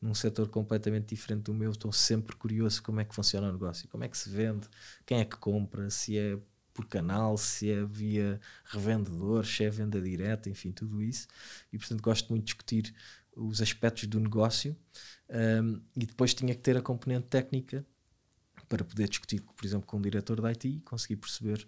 [0.01, 3.87] num setor completamente diferente do meu, estou sempre curioso como é que funciona o negócio,
[3.89, 4.67] como é que se vende,
[5.05, 6.37] quem é que compra, se é
[6.73, 11.27] por canal, se é via revendedor, se é venda direta, enfim, tudo isso.
[11.73, 12.93] E portanto gosto muito de discutir
[13.35, 14.75] os aspectos do negócio
[15.29, 17.85] um, e depois tinha que ter a componente técnica
[18.67, 21.67] para poder discutir, por exemplo, com o diretor da IT e conseguir perceber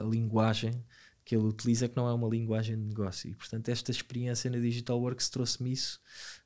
[0.00, 0.84] a linguagem
[1.24, 3.30] que ele utiliza, que não é uma linguagem de negócio.
[3.30, 5.98] E, portanto, esta experiência na Digital Works trouxe-me isso,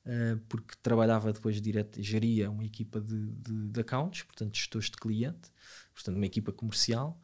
[0.07, 4.96] uh, porque trabalhava depois direto, geria uma equipa de, de, de, accounts, portanto, gestores de
[4.96, 5.50] cliente,
[5.92, 7.20] portanto, uma equipa comercial.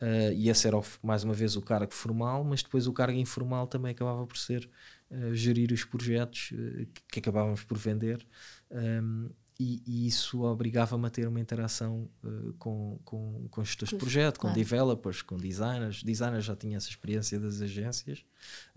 [0.00, 3.66] Uh, e esse era, mais uma vez, o cargo formal, mas depois o cargo informal
[3.66, 4.68] também acabava por ser
[5.10, 6.48] uh, gerir os projetos
[6.92, 8.26] que, que acabávamos por vender.
[8.70, 13.98] Um, e, e, isso obrigava-me a ter uma interação uh, com, com, com gestores de
[13.98, 14.54] projeto, com claro.
[14.54, 16.02] developers, com designers.
[16.02, 18.24] Designers já tinha essa experiência das agências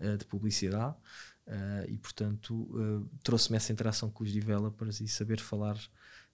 [0.00, 0.96] uh, de publicidade
[1.46, 5.78] uh, e, portanto, trouxe-me essa interação com os developers e saber falar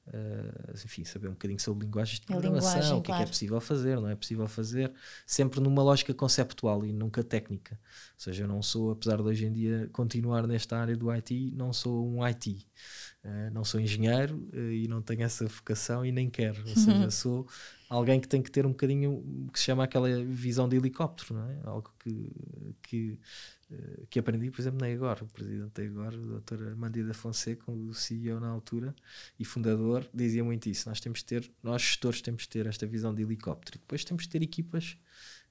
[0.09, 3.23] Uh, enfim, saber um bocadinho sobre linguagens de programação, o que claro.
[3.23, 4.93] é que é possível fazer, não é possível fazer,
[5.27, 7.75] sempre numa lógica conceptual e nunca técnica.
[7.75, 11.53] Ou seja, eu não sou, apesar de hoje em dia continuar nesta área do IT,
[11.57, 12.65] não sou um IT.
[13.27, 16.61] Uh, não sou engenheiro uh, e não tenho essa vocação e nem quero.
[16.61, 17.49] Ou seja, sou
[17.89, 21.51] alguém que tem que ter um bocadinho que se chama aquela visão de helicóptero, não
[21.51, 21.61] é?
[21.65, 22.31] Algo que,
[22.83, 23.19] que,
[23.69, 26.69] eh, que aprendi, por exemplo, na Igor, o presidente da Igor, o Dr.
[26.69, 28.95] Armando da Fonseca, o CEO na altura
[29.41, 30.89] e fundador, dizia muito isso.
[30.89, 34.05] Nós temos de ter, nós gestores temos de ter esta visão de helicóptero e depois
[34.05, 34.97] temos de ter equipas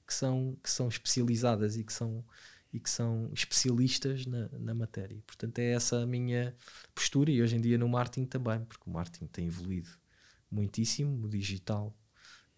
[0.06, 2.24] que são, que são especializadas e que são
[2.76, 5.18] e que são especialistas na, na matéria.
[5.26, 6.54] Portanto, é essa a minha
[6.94, 9.88] postura e hoje em dia no marketing também, porque o marketing tem evoluído
[10.50, 11.96] muitíssimo, o digital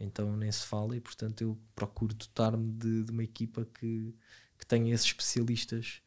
[0.01, 4.15] então nem se fala e portanto eu procuro dotar-me de, de, uma equipa que,
[4.57, 6.01] que tenha esses especialistas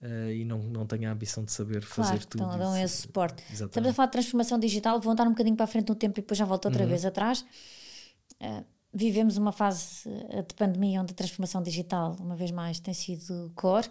[0.00, 2.44] uh, e não, não tenha a ambição de saber claro, fazer tudo.
[2.44, 3.42] Então dão esse suporte.
[3.44, 3.70] Exatamente.
[3.70, 6.18] Estamos a falar de transformação digital, vou andar um bocadinho para a frente no tempo
[6.18, 6.88] e depois já volto outra uhum.
[6.88, 7.44] vez atrás.
[8.40, 8.64] Uh,
[8.94, 13.50] vivemos uma fase eh, de pandemia onde a transformação digital, uma vez mais, tem sido
[13.54, 13.90] core.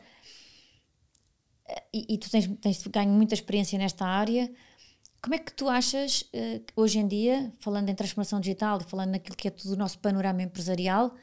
[1.93, 4.49] E, e tu tens, tens ganho muita experiência nesta área.
[5.21, 9.11] Como é que tu achas, uh, hoje em dia, falando em transformação digital e falando
[9.11, 11.15] naquilo que é todo o nosso panorama empresarial,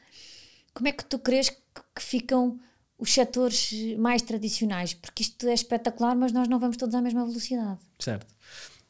[0.73, 2.59] como é que tu crees que ficam
[2.97, 4.95] os setores mais tradicionais?
[4.95, 7.79] Porque isto é espetacular, mas nós não vamos todos à mesma velocidade.
[7.99, 8.33] Certo.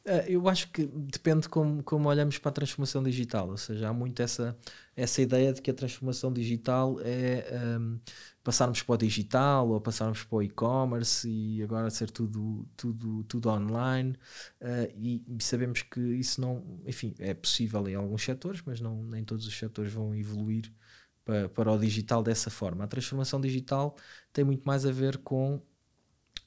[0.04, 3.92] Uh, eu acho que depende como, como olhamos para a transformação digital, ou seja, há
[3.92, 4.58] muito essa,
[4.96, 8.00] essa ideia de que a transformação digital é um,
[8.42, 13.48] passarmos para o digital ou passarmos para o e-commerce e agora ser tudo, tudo, tudo
[13.48, 14.18] online.
[14.60, 19.22] Uh, e, sabemos que isso não, enfim, é possível em alguns setores, mas não, nem
[19.24, 20.72] todos os setores vão evoluir
[21.24, 22.82] para, para o digital dessa forma.
[22.82, 23.96] A transformação digital
[24.32, 25.62] tem muito mais a ver com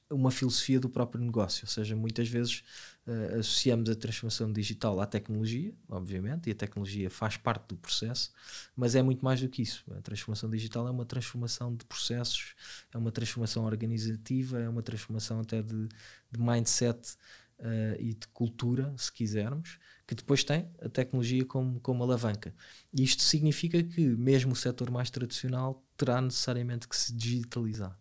[0.10, 2.64] uma filosofia do próprio negócio, ou seja, muitas vezes
[3.08, 8.32] uh, associamos a transformação digital à tecnologia, obviamente, e a tecnologia faz parte do processo,
[8.76, 9.84] mas é muito mais do que isso.
[9.98, 12.56] A transformação digital é uma transformação de processos,
[12.94, 15.88] é uma transformação organizativa, é uma transformação até de,
[16.32, 17.16] de mindset
[17.60, 22.54] uh, e de cultura, se quisermos, que depois tem a tecnologia como, como alavanca.
[22.94, 27.98] Isto significa que mesmo o setor mais tradicional terá necessariamente que se digitalizar.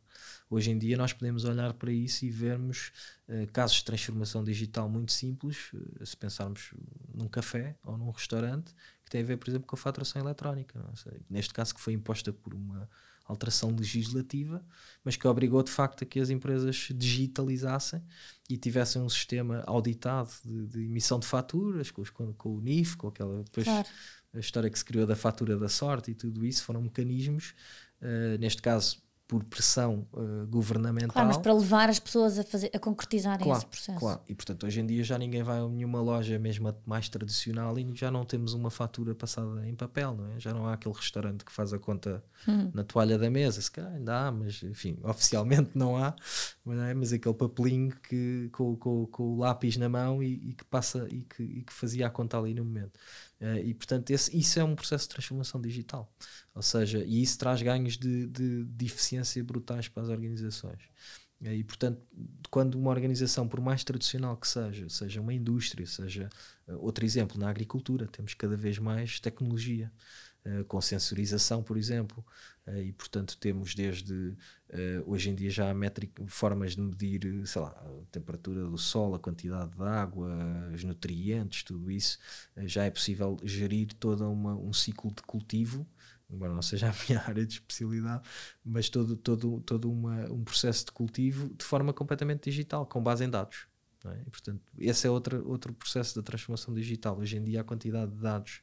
[0.50, 2.92] Hoje em dia nós podemos olhar para isso e vermos
[3.28, 6.74] uh, casos de transformação digital muito simples, uh, se pensarmos
[7.12, 10.78] num café ou num restaurante, que tem a ver, por exemplo, com a faturação eletrónica.
[11.06, 11.16] É?
[11.28, 12.88] Neste caso que foi imposta por uma
[13.24, 14.64] alteração legislativa,
[15.02, 18.02] mas que obrigou de facto a que as empresas digitalizassem
[18.48, 22.96] e tivessem um sistema auditado de, de emissão de faturas, com, com, com, o NIF,
[22.96, 23.88] com aquela depois claro.
[24.34, 27.54] a história que se criou da fatura da sorte e tudo isso, foram mecanismos,
[28.02, 31.12] uh, neste caso por pressão uh, governamental.
[31.12, 33.98] Claro, mas para levar as pessoas a, fazer, a concretizarem claro, esse processo.
[33.98, 37.78] Claro, e portanto hoje em dia já ninguém vai a nenhuma loja mesmo mais tradicional
[37.78, 40.38] e já não temos uma fatura passada em papel, não é?
[40.38, 42.70] Já não há aquele restaurante que faz a conta hum.
[42.74, 46.14] na toalha da mesa, se calhar ainda há, mas enfim, oficialmente não há,
[46.62, 46.94] mas, é?
[46.94, 51.08] mas aquele papelinho que, com, com, com o lápis na mão e, e que passa
[51.10, 52.98] e que, e que fazia a conta ali no momento.
[53.44, 56.10] Uh, e portanto esse, isso é um processo de transformação digital.
[56.54, 60.80] Ou seja, e isso traz ganhos de, de, de eficiência brutais para as organizações.
[61.42, 62.00] Uh, e portanto,
[62.48, 66.30] quando uma organização, por mais tradicional que seja, seja uma indústria, seja
[66.66, 69.92] uh, outro exemplo, na agricultura, temos cada vez mais tecnologia.
[70.46, 72.22] Uh, com sensorização, por exemplo,
[72.66, 74.36] uh, e portanto temos desde uh,
[75.06, 79.18] hoje em dia já métrica, formas de medir, sei lá, a temperatura do sol, a
[79.18, 80.28] quantidade de água,
[80.74, 82.18] os nutrientes, tudo isso,
[82.58, 85.86] já é possível gerir todo um ciclo de cultivo,
[86.28, 88.22] embora não seja a minha área de especialidade,
[88.62, 93.24] mas todo, todo, todo uma, um processo de cultivo de forma completamente digital, com base
[93.24, 93.66] em dados.
[94.04, 94.22] É?
[94.26, 97.18] E, portanto, esse é outro, outro processo da transformação digital.
[97.18, 98.60] Hoje em dia, a quantidade de dados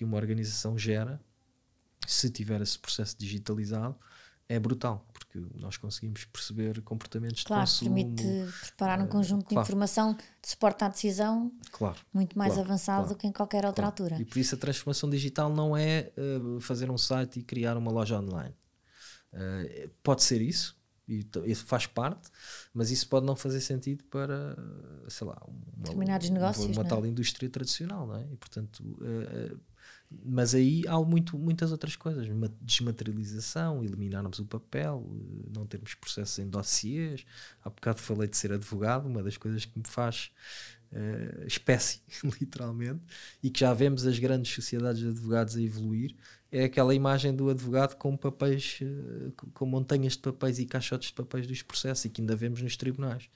[0.00, 1.20] que uma organização gera,
[2.06, 3.94] se tiver esse processo digitalizado,
[4.48, 7.94] é brutal, porque nós conseguimos perceber comportamentos claro, de consumo.
[7.94, 8.24] permite
[8.62, 9.62] preparar um conjunto claro.
[9.62, 13.66] de informação de suporte à decisão claro, muito mais claro, avançado do que em qualquer
[13.66, 14.18] outra altura.
[14.18, 17.92] E por isso a transformação digital não é uh, fazer um site e criar uma
[17.92, 18.56] loja online.
[19.34, 22.30] Uh, pode ser isso, e isso faz parte,
[22.72, 24.56] mas isso pode não fazer sentido para,
[25.08, 26.88] sei lá, uma, determinados negócios, uma, uma é?
[26.88, 28.26] tal indústria tradicional, não é?
[28.32, 29.60] E portanto, uh,
[30.10, 32.26] mas aí há muito, muitas outras coisas,
[32.60, 37.24] desmaterialização, eliminarmos o papel, eh, não termos processos em dossiês.
[37.64, 40.32] Há bocado falei de ser advogado, uma das coisas que me faz
[40.92, 42.02] uh, espécie,
[42.40, 43.00] literalmente,
[43.42, 46.16] e que já vemos as grandes sociedades de advogados a evoluir,
[46.52, 51.14] é aquela imagem do advogado com papéis, uh, com montanhas de papéis e caixotes de
[51.14, 53.30] papéis dos processos, e que ainda vemos nos tribunais.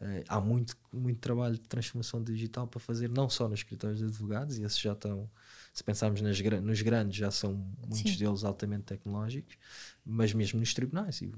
[0.00, 4.04] Uh, há muito, muito trabalho de transformação digital para fazer, não só nos escritórios de
[4.04, 5.28] advogados, e esses já estão
[5.72, 7.54] se pensarmos nas, nos grandes, já são
[7.86, 8.18] muitos Sim.
[8.18, 9.56] deles altamente tecnológicos,
[10.04, 11.22] mas mesmo nos tribunais.
[11.22, 11.32] E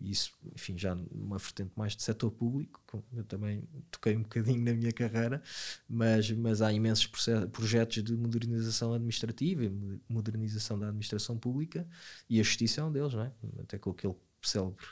[0.00, 2.80] isso, enfim, já numa vertente mais de setor público,
[3.12, 5.42] eu também toquei um bocadinho na minha carreira,
[5.88, 7.06] mas, mas há imensos
[7.52, 11.86] projetos de modernização administrativa e modernização da administração pública
[12.28, 13.32] e a justiça é um deles, não é?
[13.60, 14.84] Até com aquele célebre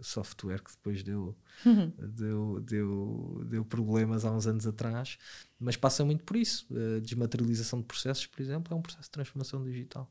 [0.00, 1.92] software que depois deu, uhum.
[1.98, 5.18] deu, deu, deu problemas há uns anos atrás,
[5.58, 6.66] mas passa muito por isso.
[6.70, 10.10] A desmaterialização de processos, por exemplo, é um processo de transformação digital.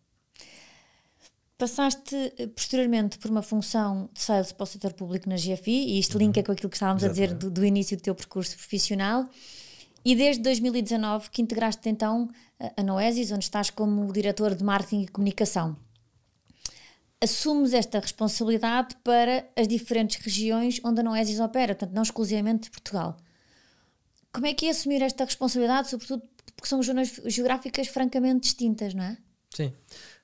[1.57, 5.99] Passaste eh, posteriormente por uma função de sales para o setor público na GFI, e
[5.99, 6.25] isto uhum.
[6.25, 7.31] linka com aquilo que estávamos Exatamente.
[7.31, 9.29] a dizer do, do, início do teu percurso profissional.
[10.03, 12.29] E desde 2019 que integraste então
[12.75, 15.77] a Noesis, onde estás como diretor de marketing e comunicação.
[17.23, 22.71] Assumes esta responsabilidade para as diferentes regiões onde a Noesis opera, portanto, não exclusivamente de
[22.71, 23.15] Portugal.
[24.33, 26.21] Como é que é assumir esta responsabilidade, sobretudo
[26.53, 29.17] porque são zonas geográficas francamente distintas, não é?
[29.55, 29.71] Sim.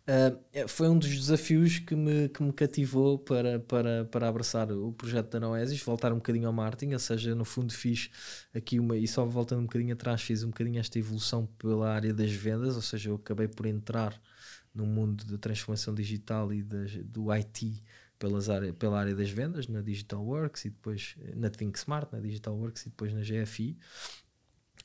[0.09, 4.91] Uh, foi um dos desafios que me, que me cativou para, para, para abraçar o
[4.91, 8.09] projeto da Noesis, voltar um bocadinho ao marketing, ou seja, no fundo fiz
[8.53, 12.11] aqui uma, e só voltando um bocadinho atrás, fiz um bocadinho esta evolução pela área
[12.11, 14.19] das vendas, ou seja, eu acabei por entrar
[14.73, 17.83] no mundo da transformação digital e das, do IT
[18.17, 22.19] pelas área, pela área das vendas, na Digital Works e depois na Think Smart, na
[22.19, 23.77] Digital Works e depois na GFI.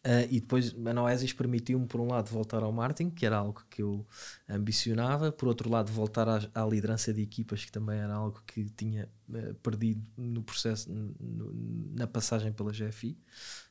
[0.07, 3.64] Uh, e depois a Noesis permitiu-me, por um lado, voltar ao marketing, que era algo
[3.70, 4.07] que eu
[4.47, 8.68] ambicionava, por outro lado, voltar à, à liderança de equipas, que também era algo que
[8.68, 11.51] tinha uh, perdido no processo, no,
[11.95, 13.18] na passagem pela GFI,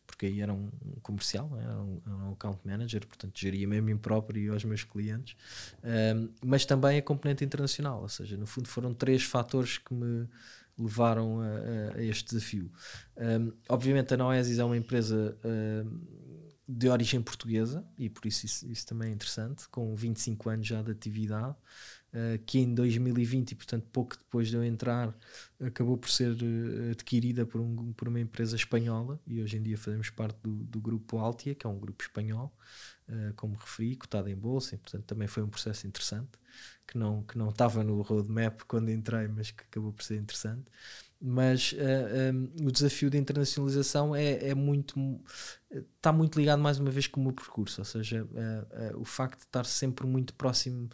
[0.06, 0.70] porque aí era um,
[1.01, 1.64] comercial, é?
[1.64, 5.36] era, um, era, um, account manager, portanto geria-me a mim próprio e aos meus clientes,
[5.80, 10.28] uh, mas também a componente internacional, ou seja, no fundo foram três fatores que me
[10.78, 12.72] levaram a, a este desafio.
[13.16, 15.38] Um, obviamente a Noesis é uma empresa
[16.68, 20.82] de origem portuguesa e por isso, isso isso, também é interessante, com 25 anos já
[20.82, 21.56] de atividade,
[22.14, 25.14] uh, que em 2020, e portanto pouco depois de eu entrar,
[25.59, 29.78] acabou por ser uh, adquirida por, um, por uma empresa espanhola e hoje em dia
[29.78, 32.55] fazemos parte do, do grupo Altia, que é um grupo espanhol,
[33.09, 36.32] uh, como referi, cotado em bolsa, e portanto também foi um processo interessante,
[36.88, 40.66] que não, que não estava no roadmap quando entrei, mas que acabou por ser interessante.
[41.26, 45.22] Mas uh, eh, um, eh, o desafio da internacionalização é, é muito
[45.95, 49.05] está muito ligado mais uma vez com o meu percurso, ou seja, uh, uh, o
[49.05, 50.89] facto de estar sempre muito próximo,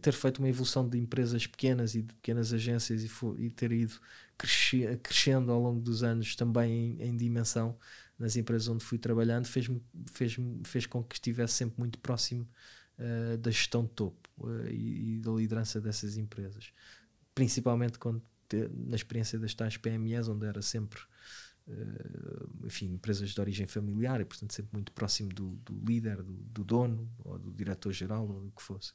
[0.00, 3.94] ter feito uma evolução de empresas pequenas e de pequenas agências e, e ter ido
[4.36, 7.76] cresce, crescendo ao longo dos anos também em, em dimensão
[8.18, 9.66] nas empresas onde fui trabalhando, fez,
[10.12, 12.46] fez, fez com que estivesse sempre muito próximo
[13.40, 14.28] da gestão de topo
[14.68, 16.70] e, e da liderança dessas empresas,
[17.34, 18.22] principalmente quando
[18.86, 21.09] na experiência das tais PMEs, onde era sempre uh,
[22.64, 26.64] enfim, empresas de origem familiar e portanto sempre muito próximo do, do líder, do, do,
[26.64, 28.92] dono ou do diretor-geral ou do que fosse.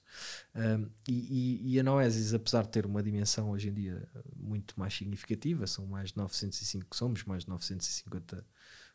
[0.55, 4.79] Um, e, e, e, a Noesis, apesar de ter uma dimensão hoje em dia muito
[4.79, 8.45] mais significativa, são mais de 905, somos mais de 950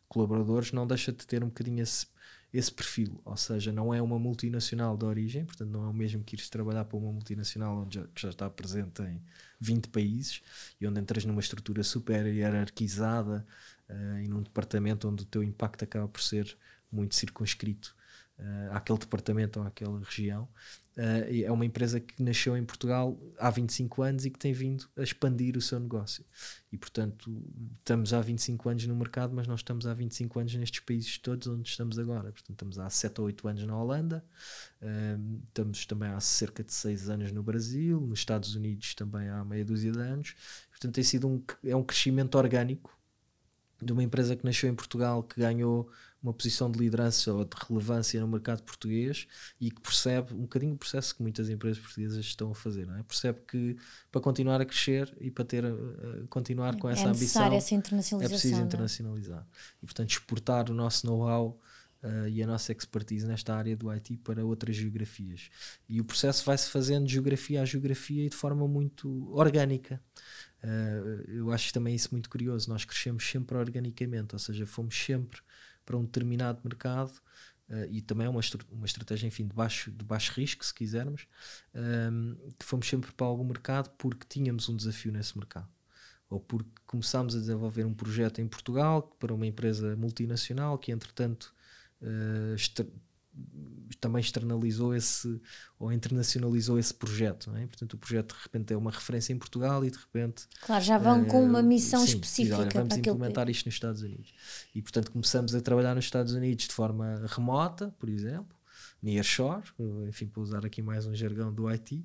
[0.08, 2.06] colaboradores, não deixa de ter um bocadinho esse
[2.52, 6.24] esse perfil, ou seja, não é uma multinacional de origem, portanto não é o mesmo
[6.24, 9.22] que ires trabalhar para uma multinacional onde já, já está presente em
[9.60, 10.42] 20 países
[10.80, 13.46] e onde entras numa estrutura super hierarquizada
[13.88, 16.56] uh, e num departamento onde o teu impacto acaba por ser
[16.90, 17.94] muito circunscrito
[18.38, 20.48] uh, àquele departamento ou àquela região.
[21.00, 24.86] Uh, é uma empresa que nasceu em Portugal há 25 anos e que tem vindo
[24.98, 26.22] a expandir o seu negócio.
[26.70, 27.42] E, portanto,
[27.78, 31.46] estamos há 25 anos no mercado, mas nós estamos há 25 anos nestes países todos
[31.46, 32.30] onde estamos agora.
[32.30, 34.22] Portanto, estamos há 7 ou 8 anos na Holanda,
[34.82, 39.42] uh, estamos também há cerca de 6 anos no Brasil, nos Estados Unidos também há
[39.42, 40.34] meia dúzia de anos.
[40.68, 42.94] Portanto, tem sido um, é um crescimento orgânico
[43.82, 45.90] de uma empresa que nasceu em Portugal, que ganhou
[46.22, 49.26] uma posição de liderança ou de relevância no mercado português
[49.60, 53.02] e que percebe um bocadinho o processo que muitas empresas portuguesas estão a fazer, é?
[53.02, 53.76] Percebe que
[54.12, 58.20] para continuar a crescer e para ter uh, continuar com essa é ambição essa internacionalização,
[58.20, 58.64] é preciso é?
[58.64, 59.46] internacionalizar.
[59.82, 61.58] E portanto exportar o nosso know-how
[62.02, 65.50] Uh, e a nossa expertise nesta área do IT para outras geografias.
[65.86, 70.00] E o processo vai-se fazendo de geografia a geografia e de forma muito orgânica.
[70.64, 72.70] Uh, eu acho também isso muito curioso.
[72.70, 75.42] Nós crescemos sempre organicamente, ou seja, fomos sempre
[75.90, 77.10] para um determinado mercado
[77.68, 81.26] uh, e também é uma, uma estratégia enfim, de, baixo, de baixo risco, se quisermos,
[81.74, 85.68] um, ehm, que fomos sempre para algum mercado porque tínhamos um desafio nesse mercado.
[86.28, 91.52] Ou porque começámos a desenvolver um projeto em Portugal para uma empresa multinacional que, entretanto,
[92.00, 92.54] uh,
[94.00, 95.40] também externalizou esse
[95.78, 97.66] ou internacionalizou esse projeto, é?
[97.66, 100.96] portanto o projeto de repente é uma referência em Portugal e de repente claro já
[100.96, 104.32] vão com uma missão sim, específica olha, vamos implementar isto nos Estados Unidos
[104.74, 108.58] e portanto começamos a trabalhar nos Estados Unidos de forma remota, por exemplo
[109.02, 109.64] nearshore,
[110.08, 112.04] enfim para usar aqui mais um jargão do IT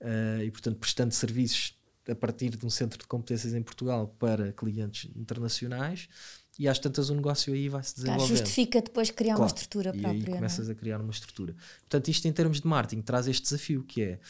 [0.00, 1.76] uh, e portanto prestando serviços
[2.08, 6.08] a partir de um centro de competências em Portugal para clientes internacionais
[6.58, 8.26] e às tantas o negócio aí vai se desenvolver.
[8.26, 10.12] justifica depois criar claro, uma estrutura própria.
[10.12, 10.34] E aí é?
[10.34, 10.72] começas é?
[10.72, 11.54] a criar uma estrutura.
[11.80, 14.20] Portanto, isto em termos de marketing traz este desafio que é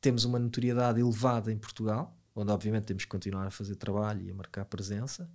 [0.00, 4.30] temos uma notoriedade elevada em Portugal, onde obviamente temos que continuar a fazer trabalho e
[4.30, 5.28] a marcar presença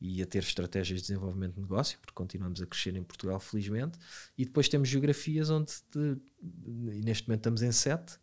[0.00, 3.98] e a ter estratégias de desenvolvimento de negócio, porque continuamos a crescer em Portugal, felizmente.
[4.36, 8.18] E depois temos geografias onde, de, e neste momento estamos em sete,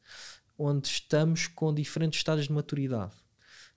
[0.57, 3.13] onde estamos com diferentes estágios de maturidade.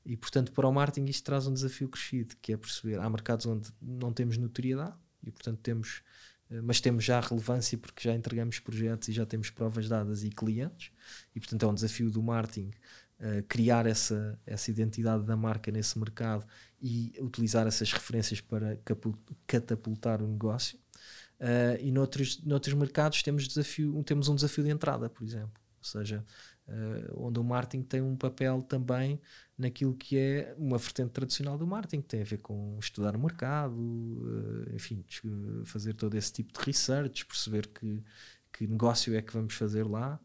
[0.08, 3.44] E, portanto, para o marketing isto traz um desafio crescido, que é perceber, há mercados
[3.44, 6.02] onde não temos notoriedade e, portanto, temos,
[6.50, 10.30] eh, mas temos já relevância porque já entregamos projetos e já temos provas dadas e
[10.30, 10.90] clientes.
[11.36, 12.70] E, portanto, é um desafio do marketing
[13.20, 16.46] uh, criar essa, essa identidade da marca nesse mercado
[16.80, 18.80] e utilizar essas referências para
[19.46, 20.78] catapultar o negócio.
[21.38, 25.60] Uh, e noutros, noutros mercados temos, desafio, temos um desafio de entrada, por exemplo.
[25.78, 26.24] Ou seja,
[26.66, 29.20] uh, onde o marketing tem um papel também
[29.58, 33.18] naquilo que é uma vertente tradicional do marketing, que tem a ver com estudar o
[33.18, 35.04] mercado, uh, enfim,
[35.64, 38.02] fazer todo esse tipo de research, perceber que,
[38.52, 40.20] que negócio é que vamos fazer lá.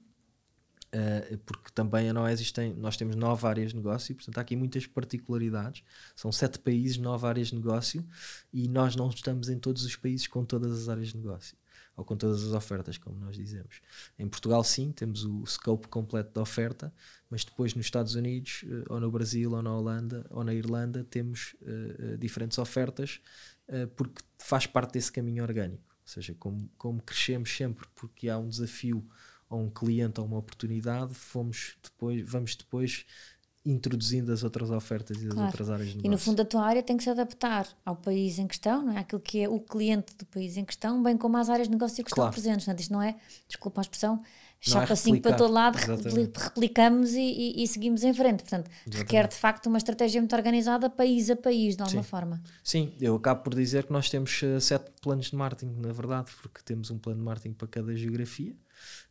[0.93, 4.55] Uh, porque também a Noesis nós temos nove áreas de negócio e portanto há aqui
[4.55, 5.84] muitas particularidades
[6.15, 8.07] são sete países, nove áreas de negócio
[8.53, 11.57] e nós não estamos em todos os países com todas as áreas de negócio
[11.96, 13.82] ou com todas as ofertas, como nós dizemos.
[14.18, 16.94] Em Portugal, sim, temos o scope completo da oferta,
[17.30, 21.04] mas depois nos Estados Unidos, eh, ou no Brasil, ou na Holanda, ou na Irlanda,
[21.04, 23.22] temos uh, diferentes ofertas,
[23.68, 25.84] uh, porque faz parte desse caminho orgânico.
[26.02, 29.08] Ou seja, como, como crescemos sempre porque há um desafio
[29.50, 33.06] ou um cliente ou uma oportunidade, fomos depois, vamos depois
[33.66, 35.47] introduzindo as outras ofertas e as claro.
[35.47, 36.07] outras áreas de negócio.
[36.07, 38.93] E no fundo a tua área tem que se adaptar ao país em questão, não
[38.93, 38.99] é?
[38.99, 42.03] Aquilo que é o cliente do país em questão, bem como às áreas de negócio
[42.03, 42.30] que claro.
[42.30, 42.66] estão presentes.
[42.66, 43.16] Portanto, isto não é,
[43.47, 44.22] desculpa a expressão,
[44.66, 46.38] é chapa assim para todo lado, Exatamente.
[46.38, 48.43] replicamos e, e, e, seguimos em frente.
[48.43, 48.97] Portanto, Exatamente.
[48.97, 52.09] requer de facto uma estratégia muito organizada país a país, de alguma Sim.
[52.09, 52.43] forma.
[52.64, 56.32] Sim, eu acabo por dizer que nós temos uh, sete planos de marketing, na verdade,
[56.41, 58.55] porque temos um plano de marketing para cada geografia,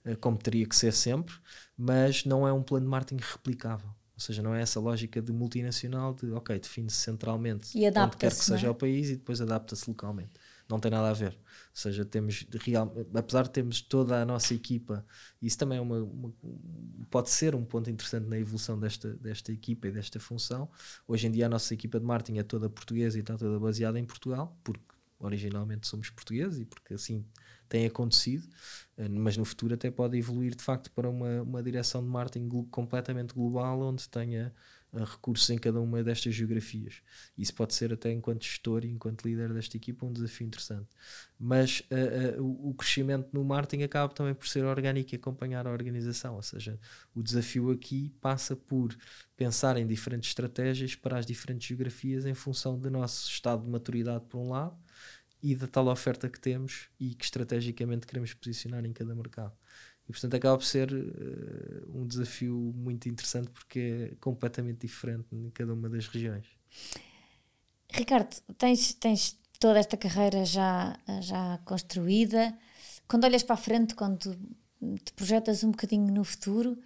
[0.07, 1.35] uh, como teria que ser sempre,
[1.77, 3.91] mas não é um plano de marketing replicável.
[4.23, 8.17] Ou seja, não é essa lógica de multinacional de, ok, define-se centralmente e onde quer
[8.19, 8.31] que é?
[8.31, 10.31] seja o país e depois adapta-se localmente.
[10.69, 11.33] Não tem nada a ver.
[11.33, 11.39] Ou
[11.75, 15.05] seja, temos real, apesar de termos toda a nossa equipa,
[15.41, 16.33] isso também é uma, uma,
[17.11, 20.71] pode ser um ponto interessante na evolução desta, desta equipa e desta função.
[21.07, 23.99] Hoje em dia a nossa equipa de marketing é toda portuguesa e está toda baseada
[23.99, 24.85] em Portugal, porque
[25.19, 27.27] originalmente somos portugueses e porque assim
[27.69, 28.47] tem acontecido,
[29.11, 33.35] mas no futuro até pode evoluir de facto para uma, uma direção de marketing completamente
[33.35, 34.53] global onde tenha
[34.93, 37.03] uh, recursos em cada uma destas geografias.
[37.37, 40.89] Isso pode ser até enquanto gestor e enquanto líder desta equipa um desafio interessante.
[41.39, 45.73] Mas uh, uh, o crescimento no marketing acaba também por ser orgânico e acompanhar a
[45.73, 46.79] organização, ou seja,
[47.15, 48.95] o desafio aqui passa por
[49.37, 54.25] pensar em diferentes estratégias para as diferentes geografias em função do nosso estado de maturidade
[54.29, 54.77] por um lado
[55.43, 59.53] e da tal oferta que temos e que estrategicamente queremos posicionar em cada mercado.
[60.09, 65.51] E portanto acaba por ser uh, um desafio muito interessante porque é completamente diferente em
[65.51, 66.47] cada uma das regiões.
[67.91, 72.57] Ricardo, tens, tens toda esta carreira já, já construída.
[73.07, 74.37] Quando olhas para a frente, quando
[75.05, 76.79] te projetas um bocadinho no futuro,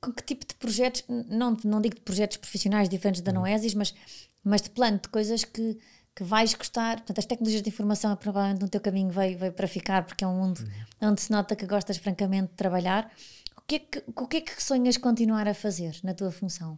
[0.00, 3.40] com que tipo de projetos, não, não digo de projetos profissionais diferentes da uhum.
[3.40, 3.94] Noesis, mas,
[4.42, 5.78] mas de plano, de coisas que
[6.18, 6.96] que vais gostar.
[6.96, 10.26] Portanto, as tecnologias de informação provavelmente no teu caminho veio, veio para ficar, porque é
[10.26, 11.10] um mundo uhum.
[11.10, 13.08] onde se nota que gostas francamente de trabalhar.
[13.56, 16.76] O que, é que, o que é que sonhas continuar a fazer na tua função?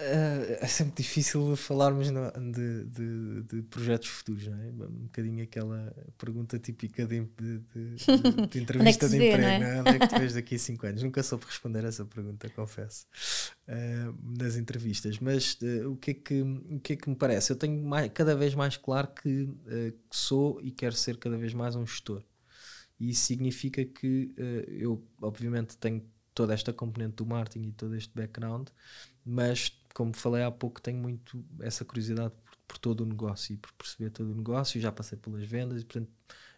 [0.00, 4.86] Uh, é sempre difícil falarmos de, de, de, projetos futuros, não é?
[4.86, 7.96] Um bocadinho aquela pergunta típica de, de, de
[8.58, 9.80] é entrevista de emprego, não é?
[9.80, 11.02] Onde é que te vês daqui a 5 anos?
[11.02, 13.04] Nunca soube responder essa pergunta, confesso,
[13.68, 15.18] uh, nas entrevistas.
[15.18, 17.52] Mas uh, o, que é que, o que é que me parece?
[17.52, 19.50] Eu tenho mais, cada vez mais claro que,
[20.08, 22.22] que sou e quero ser cada vez mais um gestor.
[22.98, 24.32] E isso significa que
[24.66, 26.02] eu, obviamente, tenho
[26.34, 28.68] toda esta componente do marketing e todo este background,
[29.24, 33.56] mas como falei há pouco, tenho muito essa curiosidade por, por, todo o negócio e
[33.56, 34.80] por perceber todo o negócio.
[34.80, 36.10] Já passei pelas vendas e, portanto,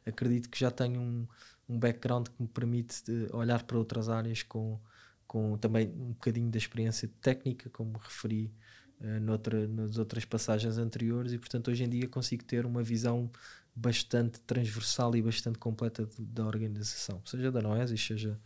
[0.06, 1.26] acredito que já tenho um,
[1.68, 4.78] um background que me permite eh, olhar para outras áreas com,
[5.26, 8.52] com também um bocadinho da experiência técnica, como referi
[9.00, 13.30] uh, noutra, nas outras passagens anteriores, e, portanto, hoje em dia consigo ter uma visão
[13.74, 18.38] bastante transversal e bastante completa de, da organização, seja da Noesis, seja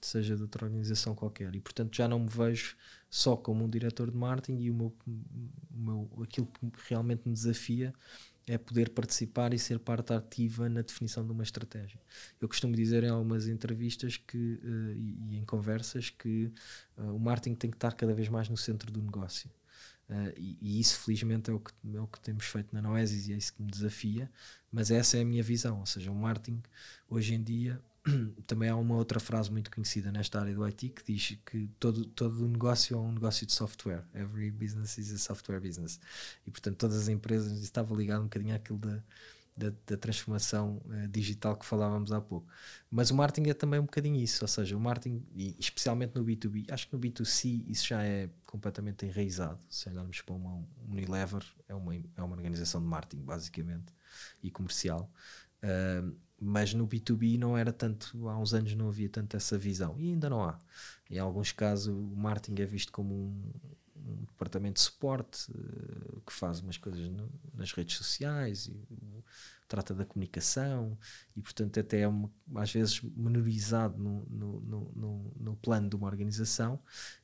[0.00, 1.54] seja de outra organização qualquer.
[1.54, 2.76] E portanto já não me vejo
[3.10, 7.32] só como um diretor de marketing e o meu, o meu, aquilo que realmente me
[7.32, 7.94] desafia
[8.46, 12.00] é poder participar e ser parte ativa na definição de uma estratégia.
[12.40, 16.52] Eu costumo dizer em algumas entrevistas que, uh, e, e, em conversas que
[16.96, 19.50] uh, o marketing tem que estar cada vez mais no centro do negócio.
[20.08, 23.28] Uh, e, e, isso, felizmente, é o, que, é o que temos feito na Noesis
[23.28, 24.30] e é isso que me desafia.
[24.72, 25.80] Mas essa é a minha visão.
[25.80, 26.62] Ou seja, o marketing,
[27.08, 27.80] hoje em dia,
[28.46, 32.04] também há uma outra frase muito conhecida nesta área do IT que diz que todo,
[32.06, 34.04] todo negócio é um negócio de software.
[34.14, 36.00] Every business is a software business.
[36.46, 39.02] E, portanto, todas as empresas, estava ligado um bocadinho àquilo da,
[39.56, 42.46] da, da transformação uh, digital que falávamos há pouco.
[42.90, 45.24] Mas o marketing é também um bocadinho isso, ou seja, o marketing,
[45.58, 49.58] especialmente no B2B, acho que no B2C isso já é completamente enraizado.
[49.68, 53.92] Se olharmos para uma Unilever, é uma, é uma organização de marketing, basicamente,
[54.42, 55.10] e comercial.
[55.62, 59.94] Uh, mas no B2B não era tanto, há uns anos não havia tanto essa visão,
[59.98, 60.58] e ainda não há.
[61.10, 63.42] Em alguns casos, o marketing é visto como um,
[63.96, 69.24] um departamento de suporte uh, que faz umas coisas no, nas redes sociais e uh,
[69.66, 70.96] trata da comunicação
[71.36, 74.60] e portanto até é uma, às vezes menorizado no, no,
[74.94, 76.80] no, no, plano de uma organização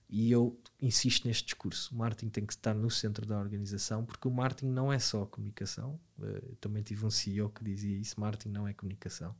[0.08, 4.28] e eu insisto neste discurso o marketing tem que estar no centro da organização porque
[4.28, 8.50] o marketing não é só comunicação uh, também tive um CEO que dizia isso marketing
[8.50, 9.34] não é comunicação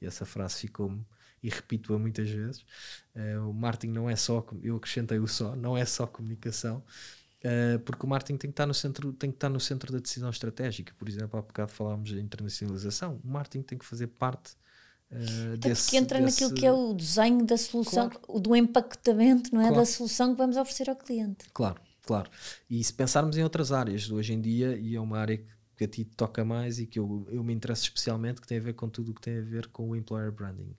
[0.00, 1.04] e essa frase ficou-me
[1.42, 2.64] e repito-a muitas vezes.
[3.14, 6.82] Uh, o marketing não é só, eu acrescentei o só, não é só comunicação,
[7.44, 9.98] uh, porque o marketing tem que estar no centro, tem que estar no centro da
[9.98, 10.92] decisão estratégica.
[10.98, 13.20] Por exemplo, há bocado falámos de internacionalização.
[13.22, 14.56] O marketing tem que fazer parte
[15.10, 16.42] Uh, desse, porque entra desse...
[16.42, 18.40] naquilo que é o desenho da solução, claro.
[18.40, 19.68] do empacotamento, não é?
[19.68, 19.80] Claro.
[19.80, 21.46] Da solução que vamos oferecer ao cliente.
[21.52, 22.30] Claro, claro.
[22.68, 25.84] E se pensarmos em outras áreas, hoje em dia, e é uma área que que
[25.84, 28.72] a ti toca mais e que eu, eu me interesso especialmente, que tem a ver
[28.72, 30.74] com tudo o que tem a ver com o employer branding.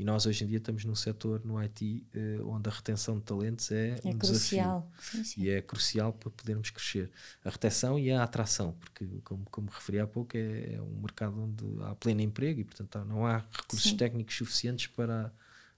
[0.00, 3.22] E nós hoje em dia estamos num setor no IT uh, onde a retenção de
[3.22, 4.90] talentos é, é um crucial.
[4.98, 5.42] Sim, sim.
[5.42, 7.10] E é crucial para podermos crescer.
[7.44, 11.38] A retenção e a atração, porque, como, como referi há pouco, é, é um mercado
[11.42, 13.96] onde há pleno emprego e, portanto, não há recursos sim.
[13.98, 15.30] técnicos suficientes para,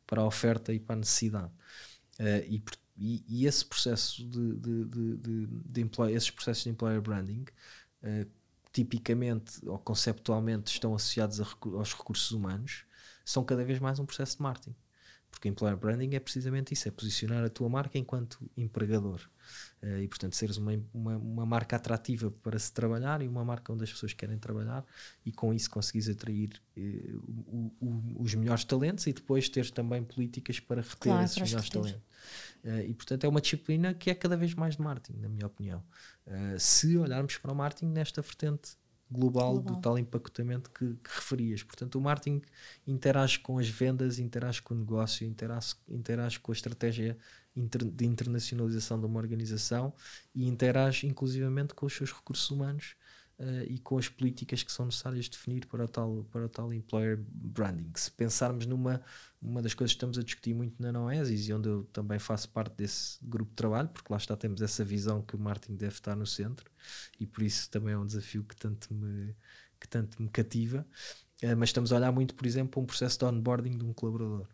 [0.06, 1.50] para a oferta e para a necessidade.
[2.20, 2.62] Uh, e,
[2.96, 7.44] e, e, esse processo de, de, de, de, de employer, esses processos de employer branding
[8.04, 8.30] uh,
[8.72, 12.84] tipicamente ou conceptualmente estão associados a, aos recursos humanos,
[13.32, 14.74] são cada vez mais um processo de marketing.
[15.30, 19.20] Porque employer branding é precisamente isso: é posicionar a tua marca enquanto empregador.
[19.82, 23.72] Uh, e, portanto, seres uma, uma, uma, marca atrativa para se trabalhar e uma marca
[23.72, 24.84] onde as pessoas querem trabalhar,
[25.24, 30.04] e com isso conseguires atrair uh, o, o, os melhores talentos e depois teres também
[30.04, 32.02] políticas para reter claro, esses melhores talentos.
[32.62, 35.46] Uh, e, portanto, é uma disciplina que é cada vez mais de marketing, na minha
[35.46, 35.82] opinião.
[36.58, 38.76] se olharmos para o marketing nesta vertente
[39.12, 39.74] global, global.
[39.74, 41.62] do tal empacotamento que, que, referias.
[41.62, 42.42] Portanto, o marketing
[42.86, 47.16] interage com as vendas, interage com o negócio, interage, interage com a estratégia
[47.54, 49.92] inter, de internacionalização de uma organização
[50.34, 52.96] e interage inclusivamente com os seus recursos humanos
[53.38, 56.72] uh, e com as políticas que são necessárias definir para o tal, para o tal
[56.72, 57.90] employer branding.
[57.94, 59.02] Se pensarmos numa
[59.40, 62.48] uma das coisas que estamos a discutir muito na Noesis e onde eu também faço
[62.48, 65.94] parte desse grupo de trabalho, porque lá está temos essa visão que o marketing deve
[65.94, 66.70] estar no centro
[67.18, 69.34] e por isso também é um desafio que tanto me,
[69.80, 70.86] que tanto me cativa.
[71.42, 73.92] Uh, mas estamos a olhar muito, por exemplo, para um processo de onboarding de um
[73.92, 74.46] colaborador.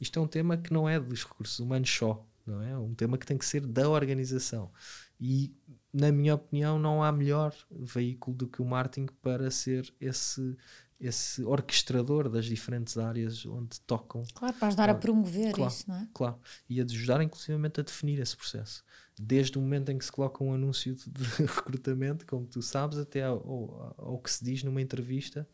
[0.00, 2.70] Isto é um tema que não é dos recursos humanos só, não é?
[2.70, 4.72] É um tema que tem que ser da organização.
[5.20, 5.54] E
[5.92, 10.56] na minha opinião, não há melhor veículo do que o marketing para ser esse
[11.02, 14.22] esse orquestrador das diferentes áreas onde tocam.
[14.40, 16.06] Ao, para ajudar a promover claro, isso, não é?
[16.14, 16.38] Claro,
[16.70, 18.84] e a ajudar inclusivamente a definir esse processo.
[19.18, 23.24] Desde o momento em que se coloca um anúncio de recrutamento, como tu sabes, até
[23.24, 25.46] ao, ao, ao que se diz numa entrevista,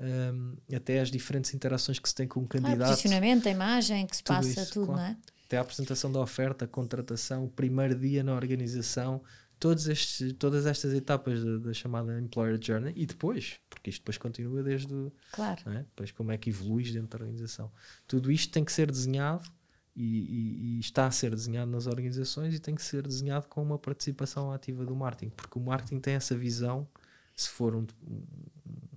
[0.00, 2.88] um, até às diferentes interações que se tem com o candidato.
[2.88, 5.00] Ah, posicionamento, a imagem que se tudo passa, isso, tudo, claro.
[5.02, 5.16] não é?
[5.44, 9.22] Até a apresentação da oferta, a contratação, o primeiro dia na organização,
[9.58, 14.18] todos estes, todas estas etapas da, da, chamada Employer Journey e depois, porque isto depois
[14.18, 15.70] continua desde o, claro.
[15.70, 15.78] É?
[15.78, 17.72] depois como é que evoluís dentro da organização.
[18.06, 19.50] Tudo isto tem que ser desenhado
[19.94, 23.62] e, e, e, está a ser desenhado nas organizações e tem que ser desenhado com
[23.62, 26.86] uma participação ativa do marketing, porque o marketing tem essa visão,
[27.34, 28.22] se for um, um,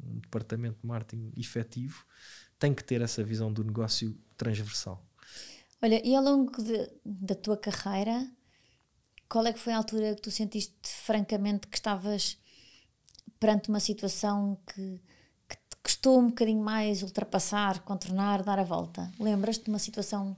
[0.05, 2.05] um departamento de marketing efetivo,
[2.57, 5.05] tem que ter essa visão do negócio transversal.
[5.81, 8.29] Olha, e ao longo de, da tua carreira,
[9.29, 12.37] qual é que foi a altura que tu sentiste francamente que estavas
[13.39, 14.99] perante uma situação que,
[15.47, 19.11] que te custou um bocadinho mais ultrapassar, contornar, dar a volta?
[19.19, 20.35] Lembras-te de uma situação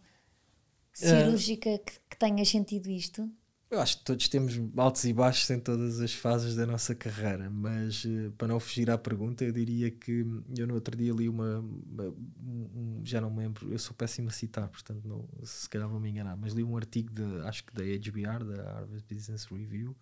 [0.93, 3.31] cirúrgica uh, que, que tenhas sentido isto?
[3.72, 7.49] Eu acho que todos temos altos e baixos em todas as fases da nossa carreira,
[7.49, 10.26] mas uh, para não fugir à pergunta, eu diria que
[10.57, 11.59] eu no outro dia li uma.
[11.59, 12.13] uma
[12.43, 16.01] um, já não me lembro, eu sou péssimo a citar, portanto, não, se calhar vou
[16.01, 19.95] me enganar, mas li um artigo, de, acho que da HBR, da Harvard Business Review,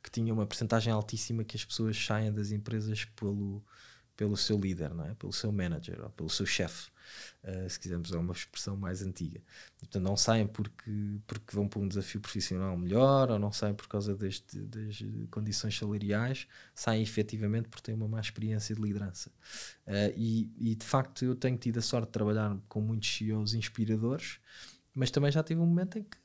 [0.00, 3.60] que tinha uma percentagem altíssima que as pessoas saem das empresas pelo,
[4.16, 5.14] pelo seu líder, não é?
[5.14, 6.92] pelo seu manager ou pelo seu chefe
[7.44, 9.38] uh, se quisermos usar uma expressão mais antiga.
[9.76, 13.74] E, portanto, não saem porque, porque vão para um desafio profissional melhor ou não saem
[13.74, 19.30] por causa deste, das condições salariais, saem efetivamente porque têm uma má experiência de liderança.
[19.86, 23.54] Uh, e, e, de facto, eu tenho tido a sorte de trabalhar com muitos CEOs
[23.54, 24.38] inspiradores,
[24.94, 26.16] mas também já tive um momento em que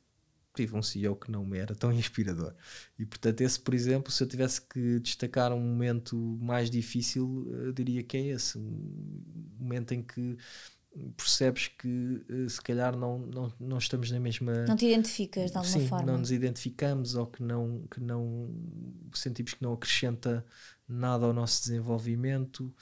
[0.53, 2.53] tive um CEO que não me era tão inspirador.
[2.97, 7.73] E portanto, esse, por exemplo, se eu tivesse que destacar um momento mais difícil, eu
[7.73, 8.57] diria que é esse.
[8.57, 9.23] Um
[9.59, 10.37] momento em que
[11.15, 14.65] percebes que eh, se calhar não, não, não estamos na mesma.
[14.65, 16.05] Não te identificas de alguma sim, forma.
[16.05, 18.49] Não nos identificamos ou que não, que não
[19.13, 20.45] sentimos que não acrescenta
[20.87, 22.73] nada ao nosso desenvolvimento,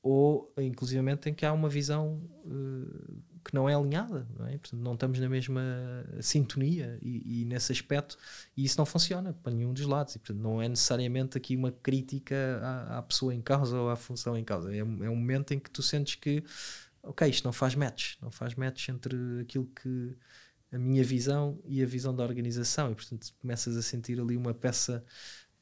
[0.00, 4.58] ou inclusivamente em que há uma visão uh, que não é alinhada, não é?
[4.58, 5.62] Portanto, não estamos na mesma
[6.20, 8.18] sintonia e, e, nesse aspecto,
[8.56, 11.70] e isso não funciona para nenhum dos lados, e portanto não é necessariamente aqui uma
[11.70, 15.54] crítica à, à pessoa em causa ou à função em causa, é, é um momento
[15.54, 16.42] em que tu sentes que
[17.04, 20.16] ok, isto não faz match, não faz match entre aquilo que
[20.72, 24.52] a minha visão e a visão da organização, e portanto começas a sentir ali uma
[24.52, 25.04] peça